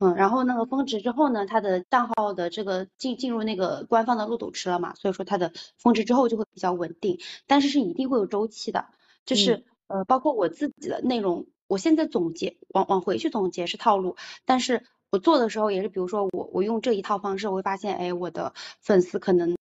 [0.03, 8.87] 嗯，然后那个峰值之后呢，他的账号的这个进进入那个官方的漏斗池了嘛，所以说它的峰值之后就会比较稳定，但是是一定会有周期的，
[9.25, 19.55] 就是呃，包括我自己的内容，我现在总结往往回去总结是套路，但是我做的时候也是，比如说我我用这一套方式，我会发现，哎，我的粉丝可能。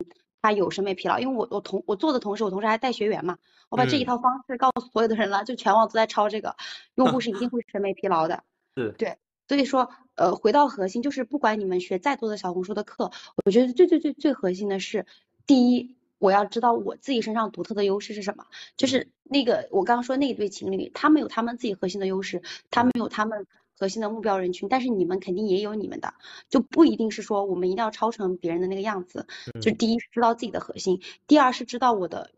[0.45, 3.39] 他有审美疲劳，因为我我同我做的同时，我同时还带学员嘛，
[3.71, 6.57] 我把这一套方式告诉所有的人了，就全网都在抄这个，
[6.97, 8.43] 用户是一定会审美疲劳的，
[8.75, 8.93] 是。
[8.99, 13.11] 对，所以说呃回到核心，就是不管你们学再多的小红书的课，
[13.45, 15.07] 我觉得最最最最核心的是，
[15.47, 23.47] 第一我要知道我自己身上独特的优势是什么，就是那个我刚刚说那一对情侣，他们有他们自己核心的优势，他们有他们。
[23.75, 26.15] 核心的目标人群，但是你们肯定也有你们的，
[26.49, 29.27] 就不一定是说我们一定要超成别人的那个样子。
[29.61, 32.31] 就第一是知道自己的核心，第二是知道我的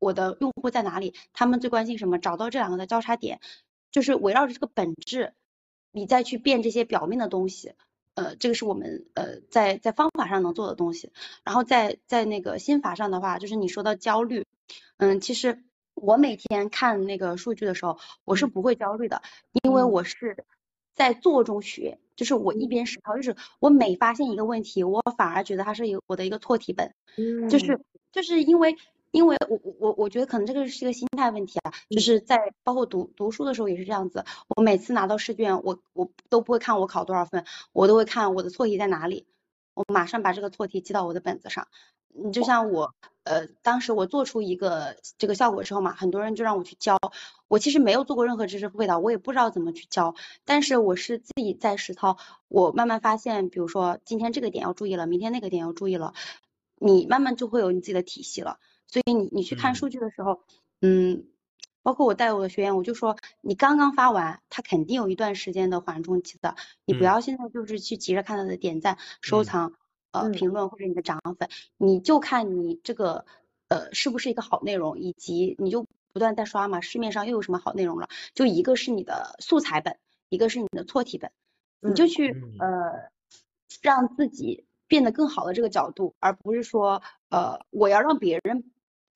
[0.00, 3.38] 我的用户在哪里，他们最关心什么，找到这两个的交叉点，
[3.92, 5.34] 就是围绕着这个本质，
[5.98, 7.74] 你再去变这些表面的东西。
[8.14, 11.10] 呃，这个是我们呃在在方法上能做的东西。
[11.44, 14.46] 然后在在那个心法上的话，就是你说到焦虑，
[14.96, 15.62] 嗯，其实
[15.94, 19.22] 我每天看那个数据的时候，我是不会焦虑的，
[19.62, 20.44] 因为我是。
[20.94, 27.80] 在做中学，就是我一边实操，就是我每发现一个问题，我反而觉得它是有我的一个错题本，嗯，就是
[28.10, 28.76] 就是因为
[29.10, 39.26] 因为我我我我觉得可能这个是一个心态问题啊，就是在包括读读书的时候也是这样子，我每次拿到试卷，我我都不会看我考多少分，我都会看我的错题在哪里，
[39.74, 41.68] 我马上把这个错题记到我的本子上。
[42.20, 46.98] 你就像我，呃，当时我做出一个这个效果之后嘛，很多人就让我去教。
[47.46, 50.14] 我其实没有做过任何知识付费的，我也不知道怎么去教。
[50.44, 52.16] 但是我是自己在实操，
[52.48, 56.14] 我慢慢发现，比如说今天这个点要注意了，明天那个点要注意了，
[56.76, 58.58] 你慢慢就会有你自己的体系了。
[58.88, 60.40] 所以你你去看数据的时候，
[60.80, 61.24] 嗯，
[61.82, 69.74] 包括我带我的学员，我就说你刚刚发完，他肯定有一段时间的缓冲期的，你不要现在就是去急着看他的点赞、收藏。
[70.10, 73.26] 呃，评论或者你的涨粉，你就看你这个
[73.68, 78.08] 呃是不是一个好内容，以及你就不断在刷嘛，市面上又有什么好内容了？
[78.32, 79.98] 就一个是你的素材本，
[80.30, 81.30] 一个是你的错题本，
[81.80, 83.10] 你就去呃
[83.82, 88.64] 让自己变得更好的这个角度，而不是说呃我要让别人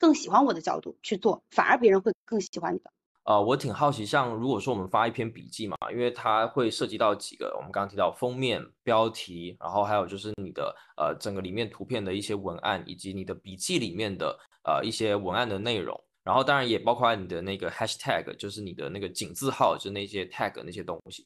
[0.03, 2.91] 更喜欢我的角度去做，反而别人会更喜欢你的。
[3.23, 21.25] 呃，我挺好奇，像如果说我们发一篇笔记嘛，因为它会涉及到几个，我们刚刚提到封面、标题，然后还有就是你的呃整个里面图片的一些文案，以及你的笔记里面的呃一些文案的内容，然后当然也包括你的那个 hashtag，就是你的那个井字号，就那些 tag 那些东西，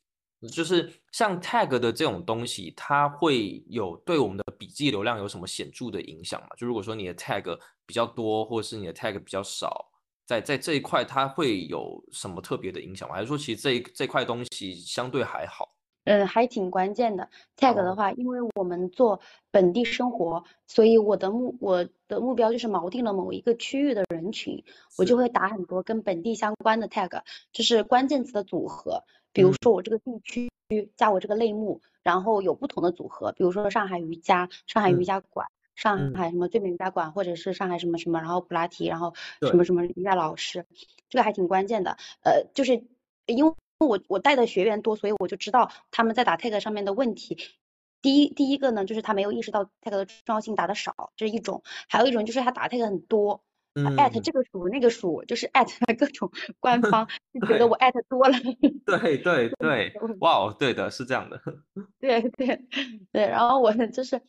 [0.48, 6.48] 就是像 tag 的这种东西，它会有对我们的笔记流量有什么显著的影响吗？
[6.56, 9.90] 就如果说你的 tag 比较多，或者是你的 tag 比较少？
[10.24, 13.14] 在在这一块，它会有什么特别的影响吗？
[13.14, 15.75] 还是说，其实这这块东西相对还好？
[16.06, 17.28] 嗯，还挺关键的。
[17.58, 24.64] tag 的话，因为我们做本地生活，所以我的目我的目标就是锚定了某一个区域的人群，
[24.96, 29.02] 我就会打很多跟本地相关的 tag，就是关键词的组合。
[29.32, 30.48] 比如说我这个地区
[30.96, 35.46] 加我这个类目，然后有不同的组合，比如说上海瑜伽、上海瑜伽馆。
[35.74, 40.64] 上海什么最美瑜伽馆，或者是上海什么什么，然后普拉提，然后什么什么瑜伽老师，
[41.10, 41.98] 这个还挺关键的。
[42.24, 42.82] 呃，就是
[43.26, 47.36] 因为我我带的学员多，所以我就知道他们在打 tag 上面的问题。
[48.02, 53.42] 第一第一个呢，就是他没有意识到 tag 的重要性打的少，这是一种；还有一种就是他打 tag 很多
[53.74, 58.38] ，at 这个数那个数，就是 at 各种官方， 就觉得我 at 多了。
[58.86, 61.40] 对对对， 哇哦，对的，是这样的。
[61.98, 62.66] 对对
[63.12, 64.20] 对，然后我就是。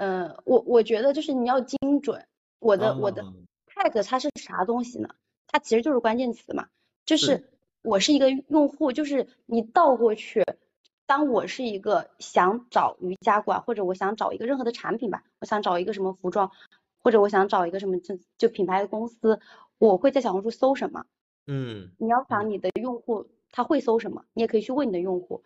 [0.00, 2.24] 嗯，我我觉得就是你要精准，
[2.60, 3.24] 我的我的
[3.66, 5.08] tag 它是啥东西呢？
[5.48, 6.68] 它其实就是关键词嘛，
[7.04, 7.50] 就是
[7.82, 10.44] 我是一个用户，就是你倒过去，
[11.06, 16.50] 当我是一个想找瑜伽馆，或者我想找一个任何的产品吧，我想找一个什么服装，
[16.98, 19.40] 或者我想找一个什么就就品牌的公司，
[19.78, 21.06] 我会在小红书搜什么？
[21.46, 25.42] 嗯你要想你的用户他会搜什么，你也可以去问你的用户，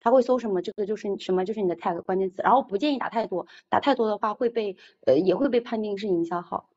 [0.00, 6.68] 他会搜什么，这个就是什么就是你的 tag 关键词，然后不建议打太多，打太多的话会被呃也会被判定是营销号。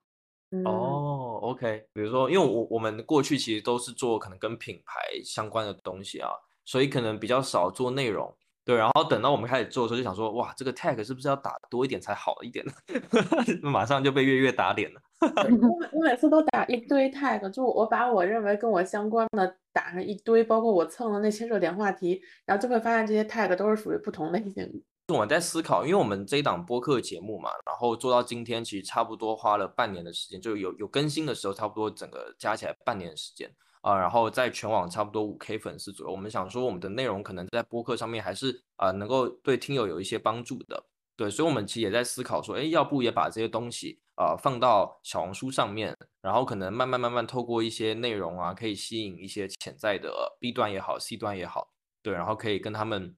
[0.51, 6.31] 嗯，哦，OK，比如说，因为我我们过去其实都是做可能跟品牌相关的东西啊，
[6.65, 8.35] 所以可能比较少做内容。
[8.65, 12.73] 对，然后等到我们开始做的时候，就想说，哇，这个 tag 是不是要打多一点才好一点呢？
[13.63, 15.01] 马上就被月月打脸了。
[15.21, 24.81] 我每我每次都打一堆 tag，就我把我认为跟我相关的打上一堆，包括我蹭的那些热点话题，然后就会发现这些 tag 都是属于不同类型的。
[25.15, 33.49] 我们在思考，因为我们这一档播客节目嘛，然后做到今天，其实差不多花了半年的时间，就有有更新的时候，差不多整个加起来半年的时间
[33.81, 36.11] 啊、然后在全网差不多五 K 粉丝左右。
[36.11, 40.83] 我们想说，我们的内容可能在播客上面还是啊、能够对听友有一些帮助的，
[41.15, 51.71] 对，所以我们其实也在思考说，哎，要不也把这些东西啊、放到小红书上面，然后可能慢慢慢慢透过一些内容啊，可以吸引一些潜在的 B 端也好，C 端也好，
[52.03, 53.15] 对，然后可以跟他们。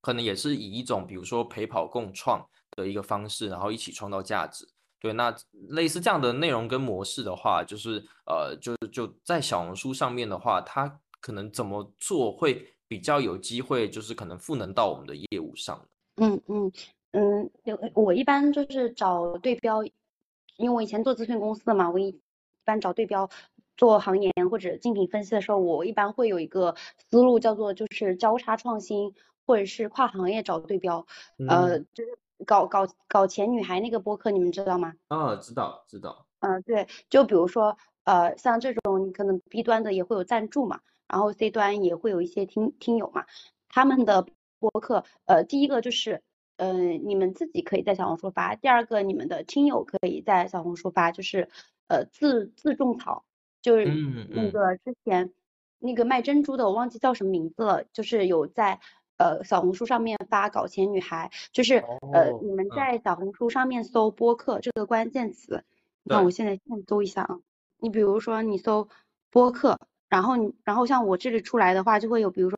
[0.00, 2.44] 可能也是以一种比如说陪跑共创
[2.76, 4.68] 的一个方式，然后一起创造价值。
[4.98, 5.34] 对，那
[5.68, 15.80] 类似这样的内容跟模式的话，就是呃，就就在小红书上面的话，它可能怎么做会比较有机会，就是可能赋能到我们的业务上。
[16.16, 16.70] 嗯嗯
[17.12, 22.20] 嗯，有我一般就是找对标，因为我以前做咨询公司的嘛，我一
[22.64, 23.30] 般找对标
[23.78, 26.74] 做行业或者竞品分析的时候，我一般会有一个
[27.10, 29.14] 思路叫做就是交叉创新，
[29.50, 31.04] 或者是跨行业找对标，
[31.48, 34.94] 呃，嗯就是搞搞搞钱女孩那个播客，你们知道吗？
[35.08, 43.26] 啊，知道知道，嗯，对，就比如说，呃，像这种你可能 B 端的也会有赞助嘛，然后 C 端也会有一些听听友嘛，
[43.68, 44.24] 他们的
[44.60, 46.22] 播客，呃，第一个就是，
[46.56, 51.48] 呃，你们自己可以在小红书发，第二个你们的听友可以在小红书发，就是，
[51.88, 53.24] 呃，自自种草，
[53.60, 55.32] 就是嗯嗯那个之前
[55.80, 58.78] 那个卖珍珠的，我忘记叫什么名字了，就是有在。
[59.20, 61.74] 呃，小红书上面发搞钱女孩，就是
[62.14, 62.70] 呃，哦你们嗯。
[62.74, 65.62] 在小红书上面搜播客这个关键词，
[66.04, 66.24] 那对。
[66.24, 67.38] 我现在现在搜一下啊，
[67.80, 68.88] 你比如说你搜
[69.30, 69.78] 播客，
[70.08, 72.56] 然后你然后像我这里出来的话，就会有比如说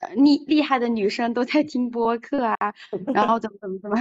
[0.00, 2.56] 呃厉厉害的女生都在听播客啊，
[3.14, 3.96] 然后怎么怎么怎么，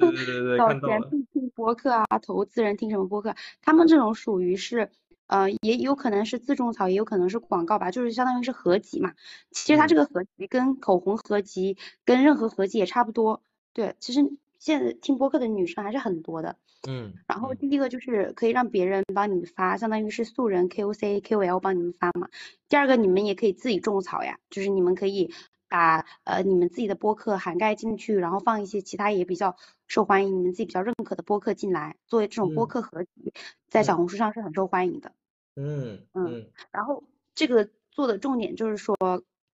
[0.00, 4.90] 对对对对， 搞钱必听播客啊，投资人听什么播客，他们这种属于是。
[5.32, 9.14] 呃，也有可能是自种草，也有可能是广告吧，就是相当于是合集嘛。
[9.50, 13.42] 其实它这嗯个合集跟口红合集跟任何合集也差不多。
[13.72, 14.20] 对，其实
[14.58, 16.50] 现在听播客的女生还是很多的。
[16.86, 22.28] 嗯嗯然后第一个就是可以让别人帮你们发，相当于是素人 KOC、KOL 帮你们发嘛。
[22.68, 25.32] 第二个，你们也可以自己种草呀，就是你们可以
[25.68, 33.32] 把呃你们自己的播客涵盖进去，然后放一些其他也比较受欢迎、你们自己比较认可的播客进来，作为这种播嗯客合集，
[33.70, 35.12] 在小嗯红书上是很受欢迎的。
[35.54, 38.96] 嗯嗯嗯然后这个做的重点就是说，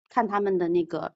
[0.09, 1.13] 看他们的那个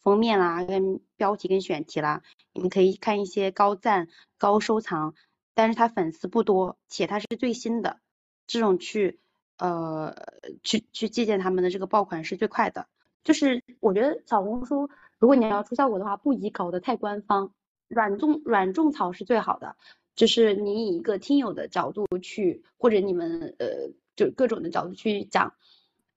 [0.00, 5.14] 封面啦、跟标题跟选题啦，你们可以看一些高赞、高收藏，
[5.54, 8.00] 但是他粉丝不多，且他是最新的，
[8.46, 9.20] 这种去
[9.58, 10.14] 呃
[10.62, 12.86] 去去借鉴他们的这个爆款是最快的。
[13.24, 17.52] 就是我觉得小红书，如果你要出效果的话，不宜搞得太官方，
[17.86, 19.76] 软种软种草是最好的。
[20.14, 25.52] 就是你以一个听友的角度去，或者你们呃，就各种的角度去讲，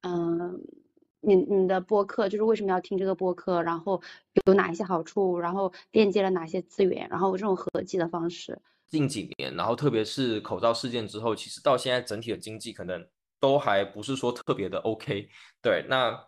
[0.01, 0.61] 嗯、
[1.21, 4.01] 你你的播客就是为什么要听这个播客，然后
[4.45, 13.05] 有哪一些好处，然后链接了哪些资源，然后这种合计的方式，近几年，然后特别是口罩事件之后，其实到现在整体的经济可能
[13.39, 15.27] 都还不是说特别的 OK。
[15.61, 16.27] 对，那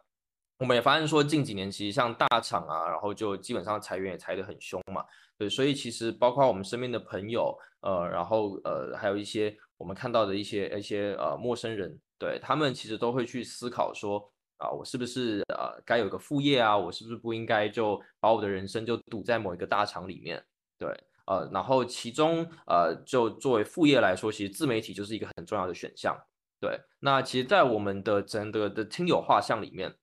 [0.59, 5.05] 我们也发现说近几年其实像大厂啊，然后就基本上裁员也裁得很凶嘛。
[5.37, 14.19] 对，所以其实包括我们身边的朋友，呃，然后呃，还有一些我们看到的一些一些呃陌生人，对，他们其实都会去思考说，
[14.57, 16.77] 啊，我是不是呃该有个副业啊？
[16.77, 20.43] 我是不是不应该就把我的人生就赌在某一个大厂里面？
[20.79, 20.89] 对，
[21.25, 26.17] 呃，然后其中呃，就作为副业来说，其实自媒体就是一个很重要的选项。
[26.59, 29.93] 对，那其实，在我们的整个的听友画像里面，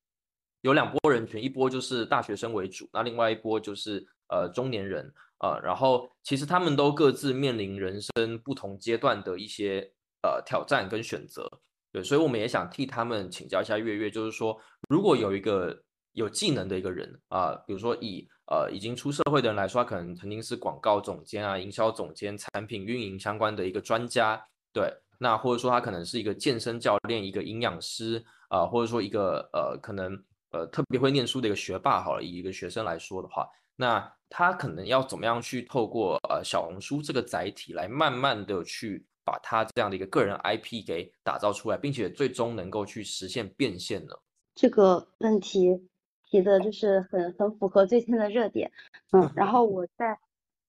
[0.61, 11.49] 有两波人群，一波就是大学生为主，那另外一波就是呃中年人，呃，然后其实他们都各自面临人生不同阶段的一些呃挑战跟选择。
[11.93, 14.59] 对，所以我们也想替他们请教一下月月，就是说，
[14.89, 15.81] 如果有一个
[16.13, 30.21] 有技能的一个人啊、比如说以呃已经出社会的人来说，他可能曾经是广告总监啊、营销总监、产品运营相关的一个专家，对，那或者说他可能是一个健身教练、一个营养师啊、或者说一个呃可能
[30.51, 44.15] 呃特别会念书的一个学霸好了，以一个学生来说的话，那他可能要怎么样去透过呃小红书这个载体来慢慢的去把他这样的一个个人 IP 给打造出来，并且最终能够去实现变现呢？
[44.55, 45.89] 这个问题
[46.29, 48.71] 提的就是很很符合最近的热点，
[49.13, 50.19] 嗯，然后我在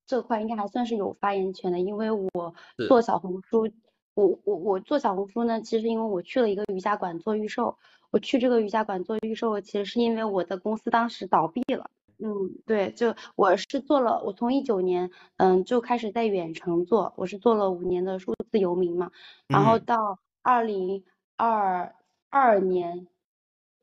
[0.08, 2.56] 这块应该还算是有发言权的，因为我
[2.88, 3.68] 做小红书，
[4.14, 7.78] 我我我做小红书呢，其实因为我去了一个瑜伽馆做预售，
[8.12, 11.90] 我去这个瑜伽馆做预售，其实是因为我的公司当时倒闭了。
[12.20, 19.12] 嗯，对，就我是做了，我从一九年，嗯，就开始在远程做，我是做了五年的数字游民嘛，
[19.48, 21.04] 然后嗯到二零
[21.36, 21.94] 二
[22.30, 23.08] 二年，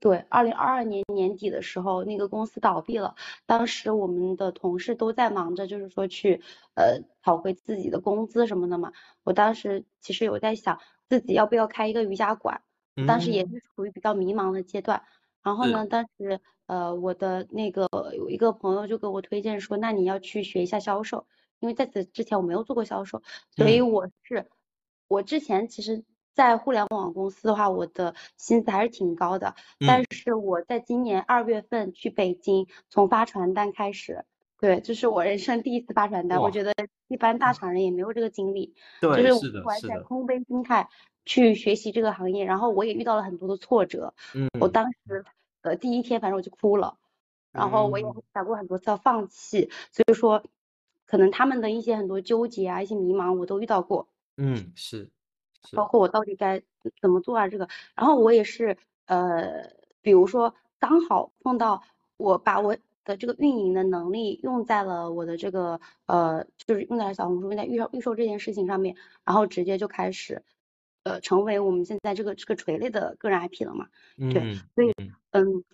[0.00, 3.14] 对，二零二二年年底的时候，那个公司倒闭了，
[3.46, 6.40] 当时我们的同事都在忙着，就是说去
[6.74, 8.92] 呃讨回自己的工资什么的嘛，
[9.24, 12.62] 我当时其实有在想自己要不要开一个瑜伽馆，
[13.04, 15.02] 当时也嗯，是处于比较迷茫的阶段。
[15.42, 21.26] 然后呢，当时呃我的那个有一个朋友就给我推荐说，那你要去学一下销售，
[21.60, 23.92] 因为在此之前我没有做过销售，所以嗯。
[23.92, 24.48] 我是
[25.08, 34.24] 我之前其实，在互联网公司的话，我的薪资还是挺高的，但嗯是我在今年二月份去北京，从发传单开始，
[34.62, 36.72] 对，这是我人生第一次发传单，我，觉得
[37.08, 40.88] 一般大厂人也没有这个经历，就对，是我是的，怀，着空杯心态
[41.24, 44.68] 去学习这个行业，然后我也遇到了很多的挫折，嗯我。
[44.68, 45.24] 嗯当时
[45.62, 46.96] 呃第一天反正我就哭了，
[47.50, 48.22] 然后我也嗯。
[48.32, 50.44] 想过很多次要放弃，所以说
[51.06, 54.06] 可能他们的一些很多纠结啊，一些迷茫我都遇到过。
[54.36, 55.10] 嗯，是
[55.68, 56.62] 是，包括我到底该
[57.00, 61.82] 怎么做啊这个，然后我也是呃，比如说刚好碰到
[62.16, 70.42] 我把我的这个运营的能力用在了我的这个呃，就是用在了小红书，用在预售预售这件事情上面，然后直接就开始
[71.04, 73.86] 呃成为我们现在这个这个垂类的个人 IP 了嘛，
[74.16, 75.64] 对，嗯所以嗯嗯，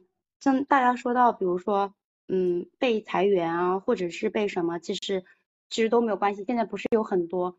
[0.40, 1.94] 像大家说到比如说
[2.28, 5.24] 嗯被裁员啊，或者是被什么，其实
[5.70, 7.56] 其实都没有关系，现在不是有很多。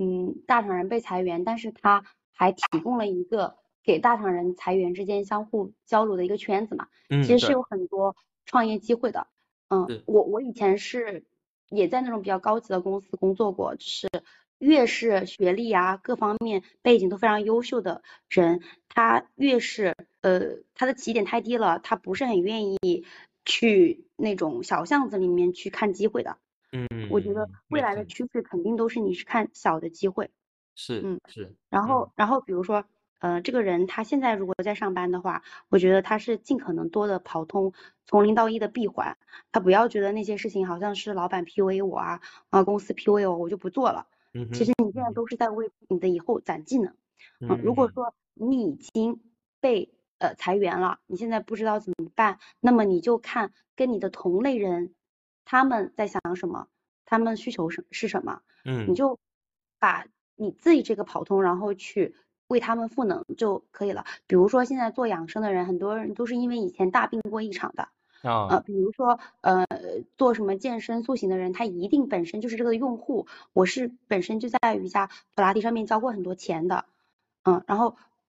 [0.00, 8.14] 嗯，大厂人被裁员，但是他还提供了一个给大厂人裁员之间相互交流的一个圈子嘛，其实是有很多
[8.48, 9.28] 创业机会的。
[9.68, 11.24] 嗯，我我以前是
[11.68, 14.08] 也在那种比较高级的公司工作过，就是
[14.58, 23.04] 越是学历啊各方面背景都非常优秀的人，他越是呃他的起点太低了，他不是很愿意
[23.44, 26.38] 去那种小巷子里面去看机会的。
[26.72, 30.30] 嗯我觉得嗯，未来的趋势肯定都是你是看小的机会，
[30.74, 32.84] 是嗯，是，然嗯后然后比如说，
[33.18, 37.72] 呃，这个人他现在如果在上班的话，我觉得他是尽可能多的跑通
[38.06, 39.16] 从零到一的闭环，
[39.52, 44.06] 他不要觉得那些事情好像是老板 PUA 我啊，啊公司 PUA 我，我就不做了。
[44.34, 46.94] 嗯其实你现在嗯都是在为你的以后攒技能。
[47.40, 49.20] 嗯，嗯如果说你已经
[49.60, 54.94] 被呃裁员了，你现在不知道怎么办，那么你就看跟你的同类人
[55.44, 56.68] 他们在想什么，
[57.04, 59.18] 他们需求什是什么，嗯你嗯就
[59.80, 60.06] 把
[60.36, 62.14] 你自己这个跑通，然后去
[62.48, 64.04] 为他们赋能就可以了。
[64.26, 67.88] 比如说现在做养生的人，很多人都是因为以前大病过一场的。
[68.20, 69.64] 呃，啊，比如说，呃，
[70.16, 73.28] 做什么健身塑形的人，他一定本身就是这个用户。
[73.52, 76.84] 我是本身就在瑜伽普拉提上面交过很多钱的，
[77.44, 77.96] 嗯，然后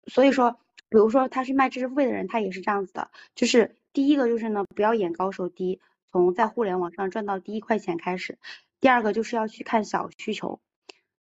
[0.09, 5.81] 所以说，比如说他是卖知识付费的人，他也是这样子的，就是第一个就是呢，不要眼高手低，
[6.11, 8.35] 从在互联网上赚到第一块钱开始；
[8.81, 10.59] 第二个就是要去看小需求，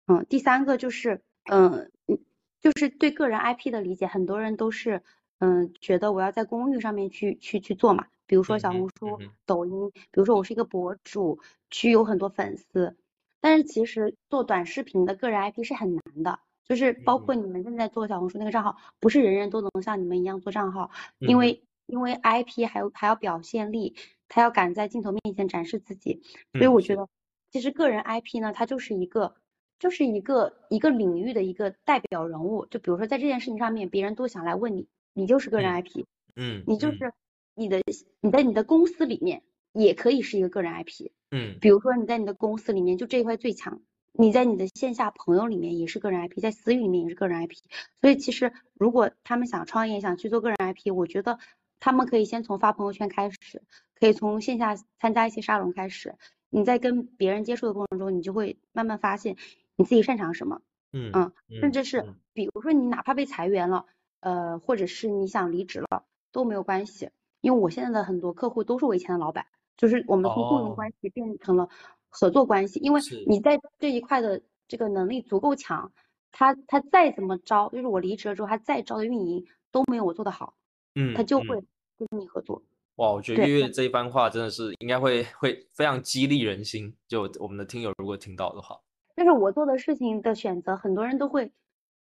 [0.08, 2.18] 嗯，第三个就是，嗯，嗯，
[2.60, 5.02] 就是对个人 IP 的理解，很多人都是，
[5.38, 11.40] 嗯，觉得我要在公域上面去去去做嘛，比如说小红书、抖音，比如说我是一个博主，
[11.70, 12.96] 去有很多粉丝，
[13.40, 23.94] 但是其实做短视频的个人 IP 是很难的，就是包括嗯你们现在做小红书那个账号，不是人人都能像你们一样做账号，因为因为 IP 还有还要表现力，
[24.28, 27.08] 他要敢在镜头面前展示自己，所以我觉得
[27.52, 29.36] 其实个人 IP 呢，它就是一个
[29.78, 36.00] 就是一个一个领域的一个代表人物，就比如说在这件事情上面，别人都想来问你，你就是个人嗯 IP，
[36.36, 37.12] 嗯嗯你就是
[37.54, 37.80] 你的
[38.20, 43.80] 你在你的公司里面也可以是一个个人 IP，嗯比如说你在你的公司里面就这一块最强，
[44.12, 47.56] 你在你的线下朋友里面也是个人 IP，在私域里面也是个人 IP。
[48.00, 51.38] 所以其实如果他们想创业，想去做个人 IP，我觉得
[51.78, 53.62] 他们可以先从发朋友圈开始，
[53.94, 56.16] 可以从线下参加一些沙龙开始。
[56.50, 59.36] 你在跟别人接触的过程中，你就会慢慢发现
[59.78, 60.60] 你自己擅长什么，
[60.92, 63.86] 嗯嗯，甚嗯至是嗯比如说你哪怕被裁员了，
[64.20, 67.08] 呃，或者是你想离职了都没有关系，
[67.40, 69.46] 因为我现在的很多客户都是我以前的老板。
[69.76, 71.68] 就是我们从雇佣哦关系变成了
[72.08, 75.92] 合作关系，因为你在这一块的这个能力足够强，
[76.32, 80.54] 他他再怎么招，就是我离职了之后，他再招的运营都没有我做的好，
[80.96, 81.66] 嗯他就会嗯
[82.10, 82.60] 跟你合作。
[82.96, 86.92] 哇，我觉得月月这一番话真的是应该会会非常激励人心。
[87.06, 88.76] 就我们的听友如果听到的话，
[89.18, 91.50] 就是我做的事情的选择，很多人都会，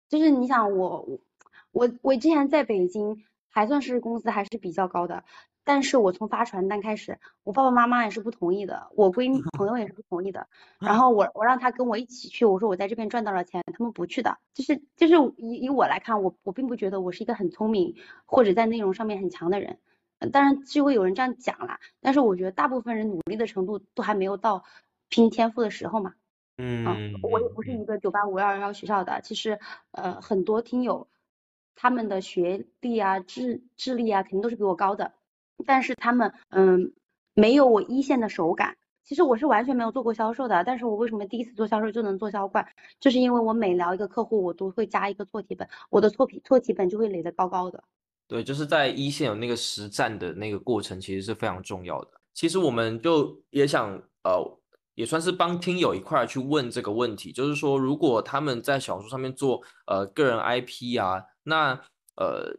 [0.09, 1.21] 就是你想我
[1.71, 5.23] 我我之前在北京还算是工资还是比较高的。
[5.63, 10.49] 但是我从发传单开始，我爸爸妈妈也是不同意的，我闺蜜朋友也是不同意的。
[10.81, 14.39] 然后我我让他跟我一起去，我说我在这边赚到了钱，他们不去的。
[14.53, 17.95] 就是就是以以我来看，我我并不觉得我是一个很聪明
[18.25, 19.79] 或者在内容上面很强的人。
[20.33, 24.65] 当然就会有人这样讲啦，但是我觉得大部分人努力的程度都还没有到
[25.09, 26.15] 拼天赋的时候嘛。
[26.59, 29.59] 嗯，我也不是一个九八五幺二幺学校的，其实
[29.93, 31.09] 呃很多听友
[31.75, 35.13] 他们的学历啊、智智力啊肯定都是比我高的。
[35.67, 36.93] 但是他们嗯
[37.35, 38.77] 没有我一线的手感。
[39.05, 42.67] 其实我是完全没有做过销售的，但是我为什么第一次做销售就能做销冠？
[42.99, 47.85] 就是因为我每聊一个客户，我都会加一个错题本，我的错题错题本就会垒得高高的。
[48.27, 52.11] 对，就是在一线有那个实战的那个过程，其实是非常重要的。
[52.35, 53.93] 其实我们就也想
[54.25, 54.59] 呃，
[54.97, 61.81] 也算是帮听友一块去问这个问题，就是说如果他们在小说上面做呃个人 IP 啊，那
[62.17, 62.53] 呃。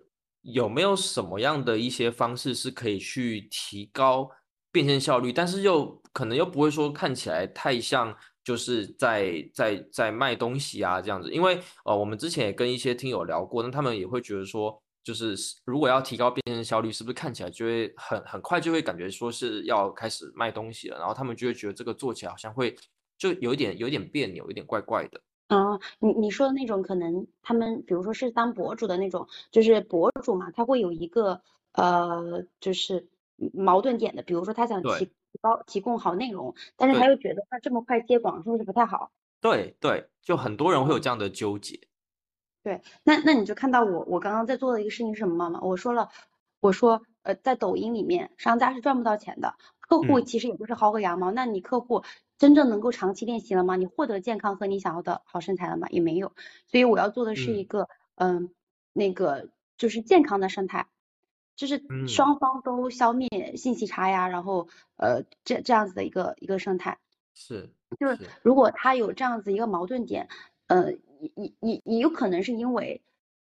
[0.44, 4.32] 有没有什么样的一些方式是可以去提高
[4.72, 8.16] 变现效率，但是又可能又不会说看起来太像
[8.46, 11.30] 就是在在在卖东西啊这样子？
[11.32, 22.76] 因为呃，我们之前也跟一些听友聊过，那他们也会觉得说，就是如果要提高变现效率，是不是看起来就会很很快就会感觉说是要开始卖东西了，然后他们就会觉得这个做起来好像会
[23.18, 25.22] 就有一点有点别扭，有点怪怪的。
[25.47, 31.41] 啊，你你说的那种可能他们比如说是当博主的那种，就是博主嘛，他会有一个
[31.72, 33.08] 呃，就是
[33.53, 39.10] 矛盾点的，比如说他想提提高提供好内容，但是他又觉得他这么快接广是不是不太好？
[39.39, 41.80] 对对，就很多人会有这样的纠结。
[42.68, 45.61] 对，那那你就看到我我刚刚在做的一个事情是什么吗？
[45.63, 46.09] 我说了，
[46.59, 52.03] 我说呃，在抖音里面商家是赚不到钱的，客户其实也不是薅个羊毛，那你客户。
[52.38, 53.78] 真正能够长期练习了吗？
[53.78, 55.88] 你获得健康和你想要的好身材了吗？
[55.91, 56.34] 也没有。
[56.68, 58.51] 所以我要做的是一个，嗯，
[58.91, 60.88] 那个就是健康的生态，
[61.55, 66.97] 就是双方都消灭信息差呀，然后呃这这样子的一个一个生态。
[67.34, 67.70] 是。
[67.97, 70.28] 就是如果他有这样子一个矛盾点，
[70.68, 73.01] 呃，也也也有可能是因为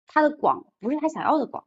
[0.06, 1.64] 他的广不是他想要的广，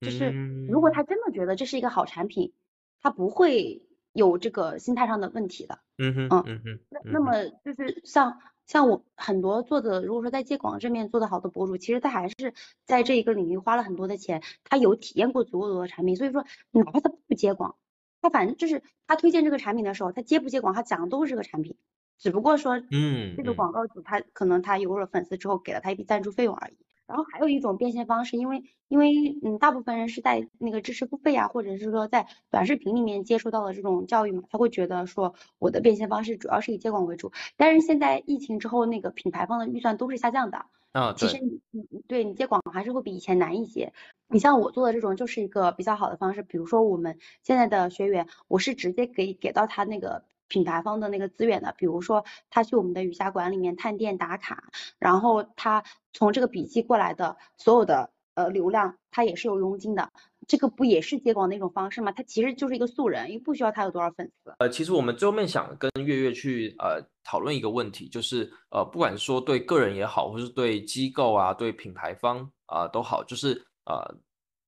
[0.00, 0.30] 就是
[0.68, 2.52] 如果他真的觉得这是一个好产品，
[3.00, 3.82] 他不会。
[4.14, 12.54] 有这个心态上的问题的，嗯哼，嗯哼，那那么就是像像我很多做的，如果说在接广这面做的好的博主，其实他还是
[12.84, 17.74] 在这一个领域花了很多的钱，他有体验过足够多的产品，所以说哪怕他不接广，
[18.22, 21.76] 他反正就是他推荐这个产品的时候，他接不接广，他讲的都是这个产品，
[22.18, 26.76] 只不过说，嗯，这个广告主他可能他有了粉丝之后给了他一笔赞助费用而已。
[27.06, 37.30] 然后还有一种变现方式，因为因为嗯，大部分人是在那个知识付费啊，或者是说在短视频里面接触到的这种教育嘛，他会觉得说我的变现方式主要是以接广为主。
[37.58, 43.92] 但是现在疫情之后，那个品牌方的预算都是下降的啊，其实你你对你接广还是会比以前难一些。
[44.28, 50.24] 你像我做的这种就是一个比较好的方式，比如说我们现在的学员，我是直接给给到他那个。
[50.48, 54.64] 品牌方的那个资源的，比如说他去我们的瑜伽馆里面探店打卡，
[54.98, 55.82] 然后他
[56.12, 60.10] 从这个笔记过来的所有的呃流量，他也是有佣金的，
[60.46, 62.12] 这个不也是接广的一种方式吗？
[62.12, 64.54] 他其实就是一个素人，又不需要他有多少粉丝。
[64.58, 73.54] 呃，其实我们最后面想跟月月去呃讨论一个问题，就是呃不管说对个人也好，或是对机构啊，对品牌方啊都好，就是
[73.86, 74.14] 呃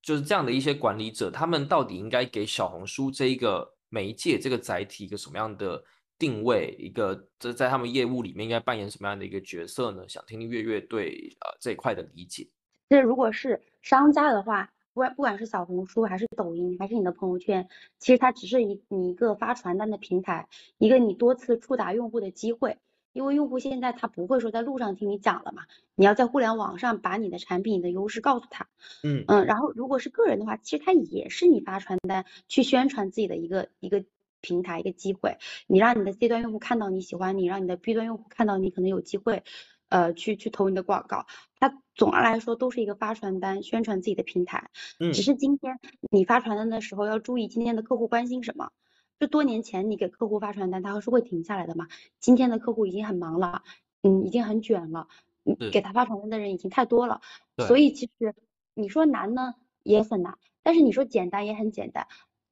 [0.02, 3.75] 就是这样的一些管理者，他们到底应该给小红书这一个。
[3.96, 5.82] 媒介这个载体一个什么样的
[6.18, 6.76] 定位？
[6.78, 10.06] 一个这在他们业务里面应该扮演什么样的一个角色呢？
[10.06, 12.46] 想听听月月对呃这一块的理解。
[12.90, 17.66] 那如果是商家的话，不管不管是小红书还是抖音还是你的朋友圈，
[17.98, 22.76] 其实它只是一你一个发传单的平台，一个你多次触达用户的机会。
[23.16, 25.62] 因为用户现在他不会说在路上听你讲了嘛，
[25.94, 28.68] 你要在互联网上把你的产品的优势告诉他，
[29.02, 29.24] 嗯。
[29.26, 34.04] 嗯，然后如果是个人的话，其实他也是你发传单去宣传自己的一个一个
[34.42, 39.44] 平台一个机会，你让你的 C 端用户看到你喜欢你，让你的 B 端用户看到你可能有机会，
[39.88, 41.24] 呃，去去投你的广告，
[41.58, 44.68] 它总的来说都是一个发传单宣传自己的平台，
[45.00, 45.78] 嗯，只是今天
[46.10, 48.72] 你发传单的时候要注意今天的客户关心什么。
[49.18, 51.88] 就多年前你给客户发传单，他是会停下来的嘛？
[52.20, 53.62] 今天的客户已经很忙了，
[54.02, 55.08] 嗯，已经很卷了，
[55.44, 57.20] 嗯，给他发传单的人已经太多了，
[57.66, 58.34] 所以其实
[58.74, 62.06] 你说难呢也很难，但是你说简单也很简单。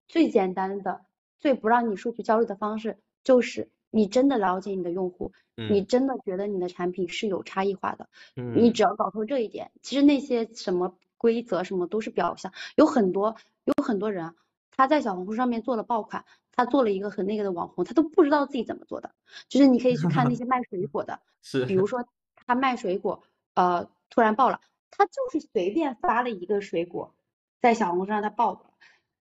[0.06, 1.04] 最简单的、
[1.40, 14.34] 最不让你数据焦虑的方式，就是你真的了解你的用户，你真的觉得你的产品是有差异化的，嗯你只要搞透这一点，其实那些什么规则什么都是表象，有很多有很多人
[14.76, 19.14] 他在小红书上面做了爆款，他做了一个很那个的网红，他都不知道自己怎么做的。
[19.48, 22.06] 就是你可以去看那些卖水果的， 是，比如说
[22.46, 23.22] 他卖水果，
[23.54, 24.60] 呃，突然爆了，
[24.90, 27.14] 他就是随便发了一个水果，
[27.60, 28.60] 在小红书上他爆了，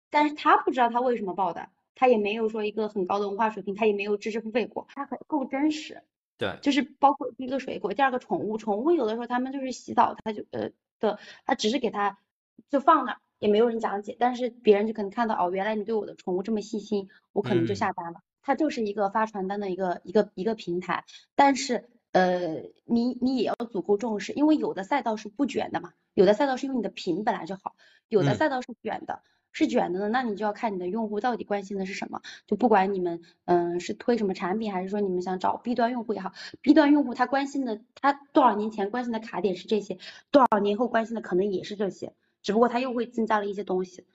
[0.09, 6.03] 但是他不知道他为什么爆的，他也没有说一个很高的文化水平，他也没有知识付费过，他很够真实。
[6.35, 12.17] 对，就是包括第一个水果，第二个宠物，宠物有的时候他们就是洗澡，他就呃的，他只是给他
[12.69, 18.21] 就放那，也没有人讲解，但是别人就可能看到哦，原来你对我的宠物这么细心，我可能就下单了。
[18.41, 21.03] 它就是一个发传单的一个一个一个平台，
[21.35, 27.75] 但是呃，你你也要足够重视，因为有的赛道是不卷的嘛，有的赛道是因为你的品本来就好，
[28.07, 29.19] 有的赛道是卷的。
[29.55, 32.23] 是卷的呢，那你就要看你的用户到底关心的是什么。
[32.47, 36.31] 就不管你们嗯是推什么产品，还是说你们想找 B 端用户也好
[36.63, 39.99] ，B 端用户他关心的，他多少年前关心的卡点是这些，
[40.31, 42.13] 多少年后关心的可能也是这些，
[42.43, 44.05] 只不过它又会增加了一些东西。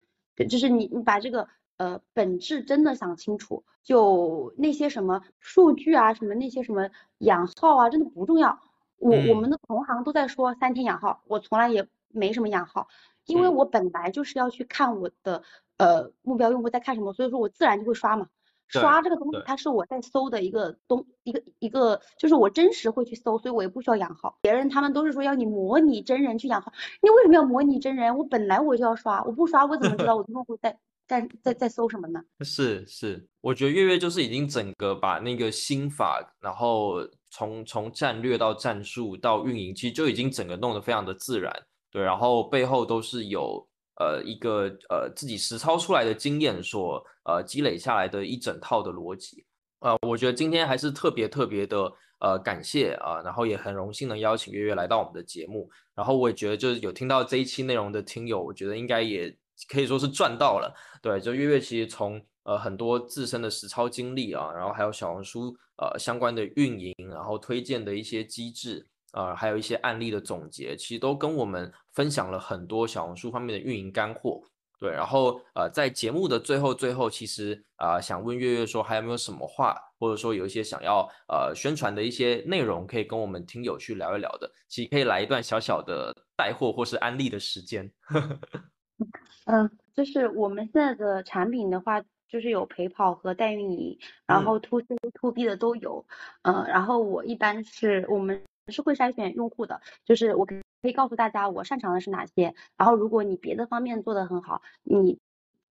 [0.49, 1.49] 就是你你把这个
[1.79, 8.61] 呃本质真的想清楚，就那些什么数据啊，什么那些什么养号啊，真的不重要。
[8.99, 12.87] 我我们的同行都在说三天养号，我从来也没什么养号。
[13.27, 15.43] 因为我本来就是要去看我的
[15.77, 18.29] 呃目标用户在看什么，所以说我自然就会刷嘛。
[18.69, 24.39] 刷这个东西，它是我在搜的一个东一个一个，就是我真实会去搜，所以我也不需要养号。
[24.41, 28.17] 别人他们都是说要你模拟真人去养号，你为什么要模拟真人？
[28.17, 32.21] 我本来我就要刷，我不刷我怎么知道我的用户在在在在搜什么呢？
[32.41, 36.97] 是是，我觉得月月就是已经整个把那个心法，然后
[37.31, 41.53] 从从战略到战术到运营，其实就已经整个弄得非常的自然。
[41.91, 43.67] 对，然后背后都是有
[43.99, 49.45] 呃一个呃自己实操出来的经验所呃积累下来的一整套的逻辑
[49.81, 59.37] 啊，我觉得今天还是特别特别的呃感谢啊，然后也很荣幸能邀请月月来到我们的节目，然后我也觉得就是有听到这一期内容的听友，我觉得应该也
[59.69, 60.75] 可以说是赚到了。
[61.01, 68.87] 对，就月月其实从呃很多自身的实操经历啊，然后还有小红书呃相关的运营，然后推荐的一些机制。
[69.13, 74.43] 呃，还有一些案例的总结，其实都跟我们分享了很多小红书方面的运营干货。
[74.81, 84.49] 对，然后呃，在节目的最后最后，其实啊，想问月月说，还有没有什么话，或者说有一些想要呃宣传的一些内容，可以跟我们听友去聊一聊的？
[84.69, 87.91] 其实可以来一段小小的带货或是安利的时间。
[89.47, 96.07] 嗯，就是我们现在的产品的话，就是有陪跑和代运营，然后 to C to B 的都有。
[96.43, 98.41] 嗯，然后我一般是我们。
[98.73, 105.19] 是会筛选用户的，就是我可以告诉大家我擅长的是哪些，然后如果你别的方面做得很好，你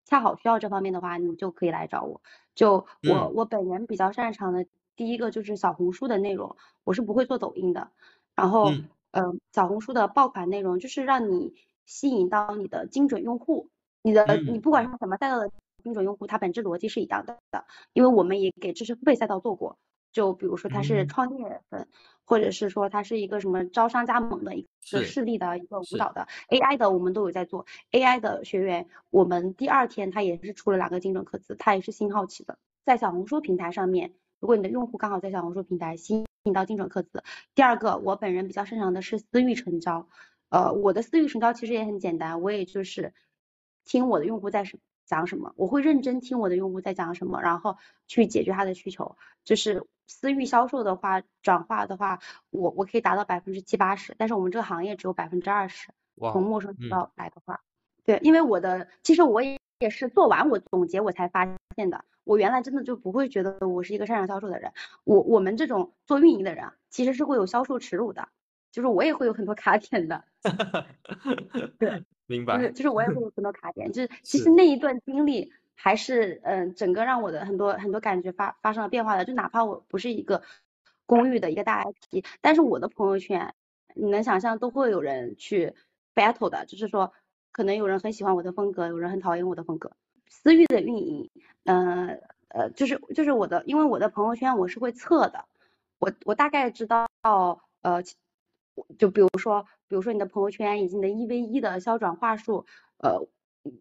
[0.04, 2.20] 恰好需要这方面的话，你就可以来找我。
[2.54, 4.66] 就我我本人比较擅长的
[4.96, 7.90] 第一个就是小红书的内容，我是不会做抖音的。
[8.34, 8.70] 然后
[9.12, 11.54] 嗯，小红书的爆款内容就是让你
[11.86, 13.70] 吸引到你的精准用户，
[14.02, 15.50] 你的你不管是什么赛道的
[15.82, 17.38] 精准用户，它本质逻辑是一样的，
[17.92, 19.78] 因为我们也给知识付费赛道做过。
[20.16, 21.86] 就比如说他是创业粉，
[22.24, 28.88] 或者是说他是一个什么招商加盟的一个势力的一个舞蹈的 AI 的，我们都有在做 AI 的学员。
[29.10, 37.22] 我们第二天他也是出了两个精准客资，他也是新号起的，在小红书平台上面，如果你的用户刚好在小红书平台吸引到精准客资。
[37.54, 40.08] 第二个，我本人比较擅长的是私域成交，
[40.48, 43.12] 呃，我的私域成交其实也很简单，我也就是
[43.84, 49.86] 听我的用户在什讲什么，我会认真听我的用户在讲什么，然后去解决他的需求，就是。
[50.08, 55.88] 私域销售的话，转化的话，我我可以达到百分之七八十，但是我们这个行业只有百分之二十。
[56.32, 57.60] 从陌生渠道来的话，
[58.04, 61.44] 对，因为我的其实我也也是做完我总结我才发
[61.74, 64.72] 现的，我原来真的就不会觉得我是一个擅长销售的人。
[65.02, 68.28] 我我们这种做运营的人其实是会有销售耻辱的，
[68.70, 70.22] 就是我也会有很多卡点的。
[71.80, 72.56] 对，明白。
[72.56, 75.52] 就是就是我也会有很多卡点，就是其实那一段经历。
[75.78, 79.26] 还是嗯，整个让我的很多很多感觉发发生了变化的。
[79.26, 80.42] 就哪怕我不是一个
[81.04, 83.54] 公寓的一个大 IP，但是我的朋友圈，
[83.94, 85.74] 你能想象都会有人去
[86.14, 87.12] battle 的，就是说
[87.52, 89.92] 可能有人很喜欢我的风格，有人很讨厌我的风格。
[90.30, 91.28] 私域的运营，
[91.64, 95.44] 嗯呃，就是就是我的，因为我的朋友圈我是会测的，
[95.98, 97.06] 我我大概知道
[97.82, 98.02] 呃，
[98.98, 102.66] 就比如说比如说你的朋友圈以及你的一 v 一的销转话术，
[102.98, 103.26] 呃。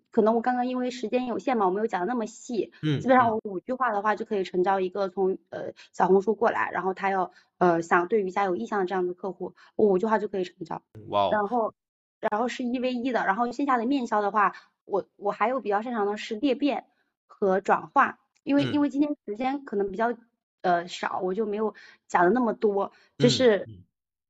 [0.10, 2.74] 可能我刚刚因为时间有限嘛，我没有讲的那么细。
[2.82, 10.82] 嗯，基本上我五句话的话就可以成交一个从呃小红书过来，然后他要呃想对瑜伽有意向的这样的客户，我五句话就可以成交。
[11.10, 11.30] 哇。
[11.30, 11.76] 然后
[12.20, 14.54] 然后是一 v 一的，然后线下的面销的话，
[14.86, 16.86] 我我还有比较擅长的是裂变
[17.28, 20.16] 和转化，因为因为今天时间可能比较
[20.62, 21.76] 呃少，我就没有
[22.08, 22.91] 讲的那么多。
[23.20, 23.70] 就是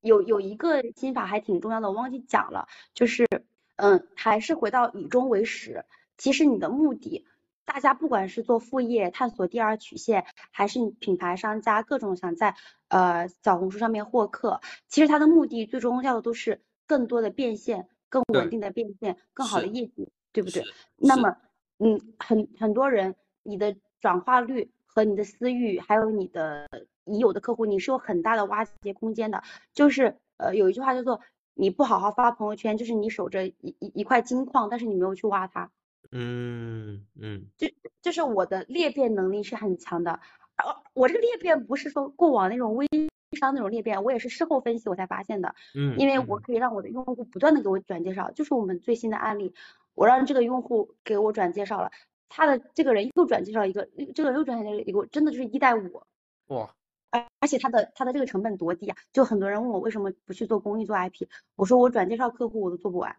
[0.05, 3.27] 有有一个心法还挺重要的，我忘记讲了，就是。
[3.77, 5.83] 嗯，还是回到以终为始，
[6.17, 7.25] 其实你的目的，
[7.65, 12.55] 大家不管是做副业、探索第二曲线，还是品牌商家各种想在
[12.87, 20.63] 呃小红书上面获客，其实它的目的最终要的都是更多的变现、更稳定的变现、更好的业绩，对不对？
[20.95, 21.35] 那么，
[21.79, 26.67] 嗯，很很多人，你的转化率和你的私域，还有你的
[27.03, 29.43] 已有的客户，你是有很大的挖掘空间的。
[29.73, 31.21] 就是呃，有一句话叫做。
[31.57, 35.71] 你不好好发朋友圈，就是你守着一一一块金矿，但是你没有去挖它。
[36.11, 37.69] 嗯嗯，就
[38.01, 40.19] 就是我的裂变能力是很强的，
[40.57, 42.85] 而我这个裂变不是说过往那种微
[43.39, 45.55] 商那种裂变，我也是事后分析我才发现的。
[45.73, 49.53] 嗯，因为我可以让我的用户不断的给我转介绍，就是我们最新的案例，
[49.93, 51.89] 我让这个用户给我转介绍了，
[52.29, 56.03] 他的这个人又转介绍一个，这个人又转介绍一个，真的就是一带五。
[56.47, 56.75] 哇。
[57.11, 58.97] 而而且他的他的这个成本多低啊！
[59.13, 63.15] 就很多人问我为什么不去做公益做 IP，我说我转介绍客户我都做不完，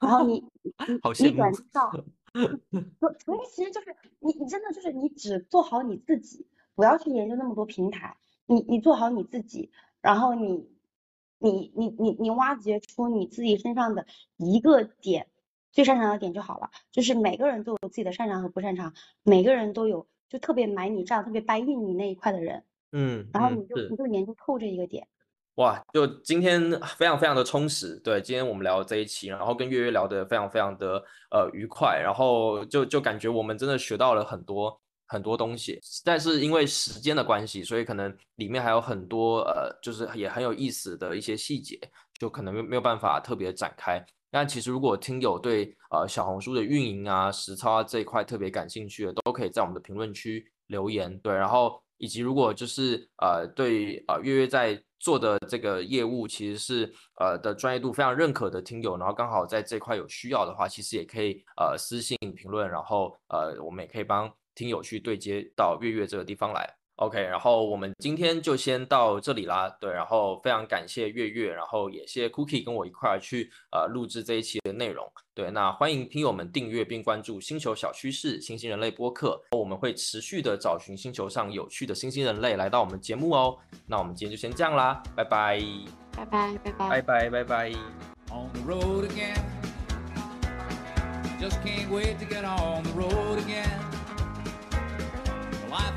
[0.00, 0.44] 然后你
[0.88, 1.92] 你你转介绍，
[3.24, 6.44] 所以其实就是你你真的就是你只做好你自己，
[6.74, 10.68] 不要去研究那么多平台，你你做好你自己，然后你
[11.38, 14.06] 你你你你挖掘出你自己身上的
[14.38, 15.28] 一个点，
[15.76, 16.70] 最擅长的点就好了。
[16.90, 18.90] 就是每个人都有自己的擅长和不擅长，
[19.22, 22.64] 每个人都有就特别买你账、特别掰运你那一块的人。
[22.92, 25.06] 嗯，然后你就你就研究透这一个点，
[25.56, 41.78] 哇，就今天非常非常的充实，对，今天我们聊这一期，然后跟月月聊得非常非常的呃愉快，然后就就感觉我们真的学到了很多很多东西，但是因为时间的关系，所以可能里面还有很多呃，就是也很有意思的一些细节，
[42.18, 44.02] 就可能没没有办法特别展开。
[44.30, 51.82] 但其实如果听友对呃小红书的运营啊、实操啊这一块特别感兴趣的，都可以在我们的评论区留言，对，然后。
[51.98, 66.75] 以及如果就是呃对呃月月在做的这个业务其实是呃的专业度非常认可的听友，然后刚好在这块有需要的话，其实也可以呃私信评论，然后呃我们也可以帮听友去对接到月月这个地方来。
[66.96, 69.68] OK，然后我们今天就先到这里啦。
[69.78, 75.06] 对，然后非常感谢月月，然后也谢谢 Cookie 跟我一块儿去呃录制这一期的内容。
[75.34, 83.58] 对，那欢迎听友们订阅并关注星球小趋势新兴人类播客，我们会持续的找寻星球上有趣的新兴人类来到我们节目哦。
[83.86, 85.60] 那我们今天就先这样啦，拜拜，
[86.16, 87.72] 拜拜，拜拜，拜拜，拜拜。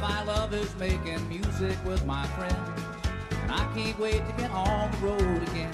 [0.01, 2.81] life I love is making music with my friends.
[3.43, 5.73] And I can't wait to get on the road again.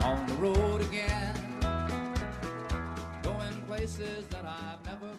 [0.00, 1.34] On the road again.
[3.22, 5.12] Going places that I've never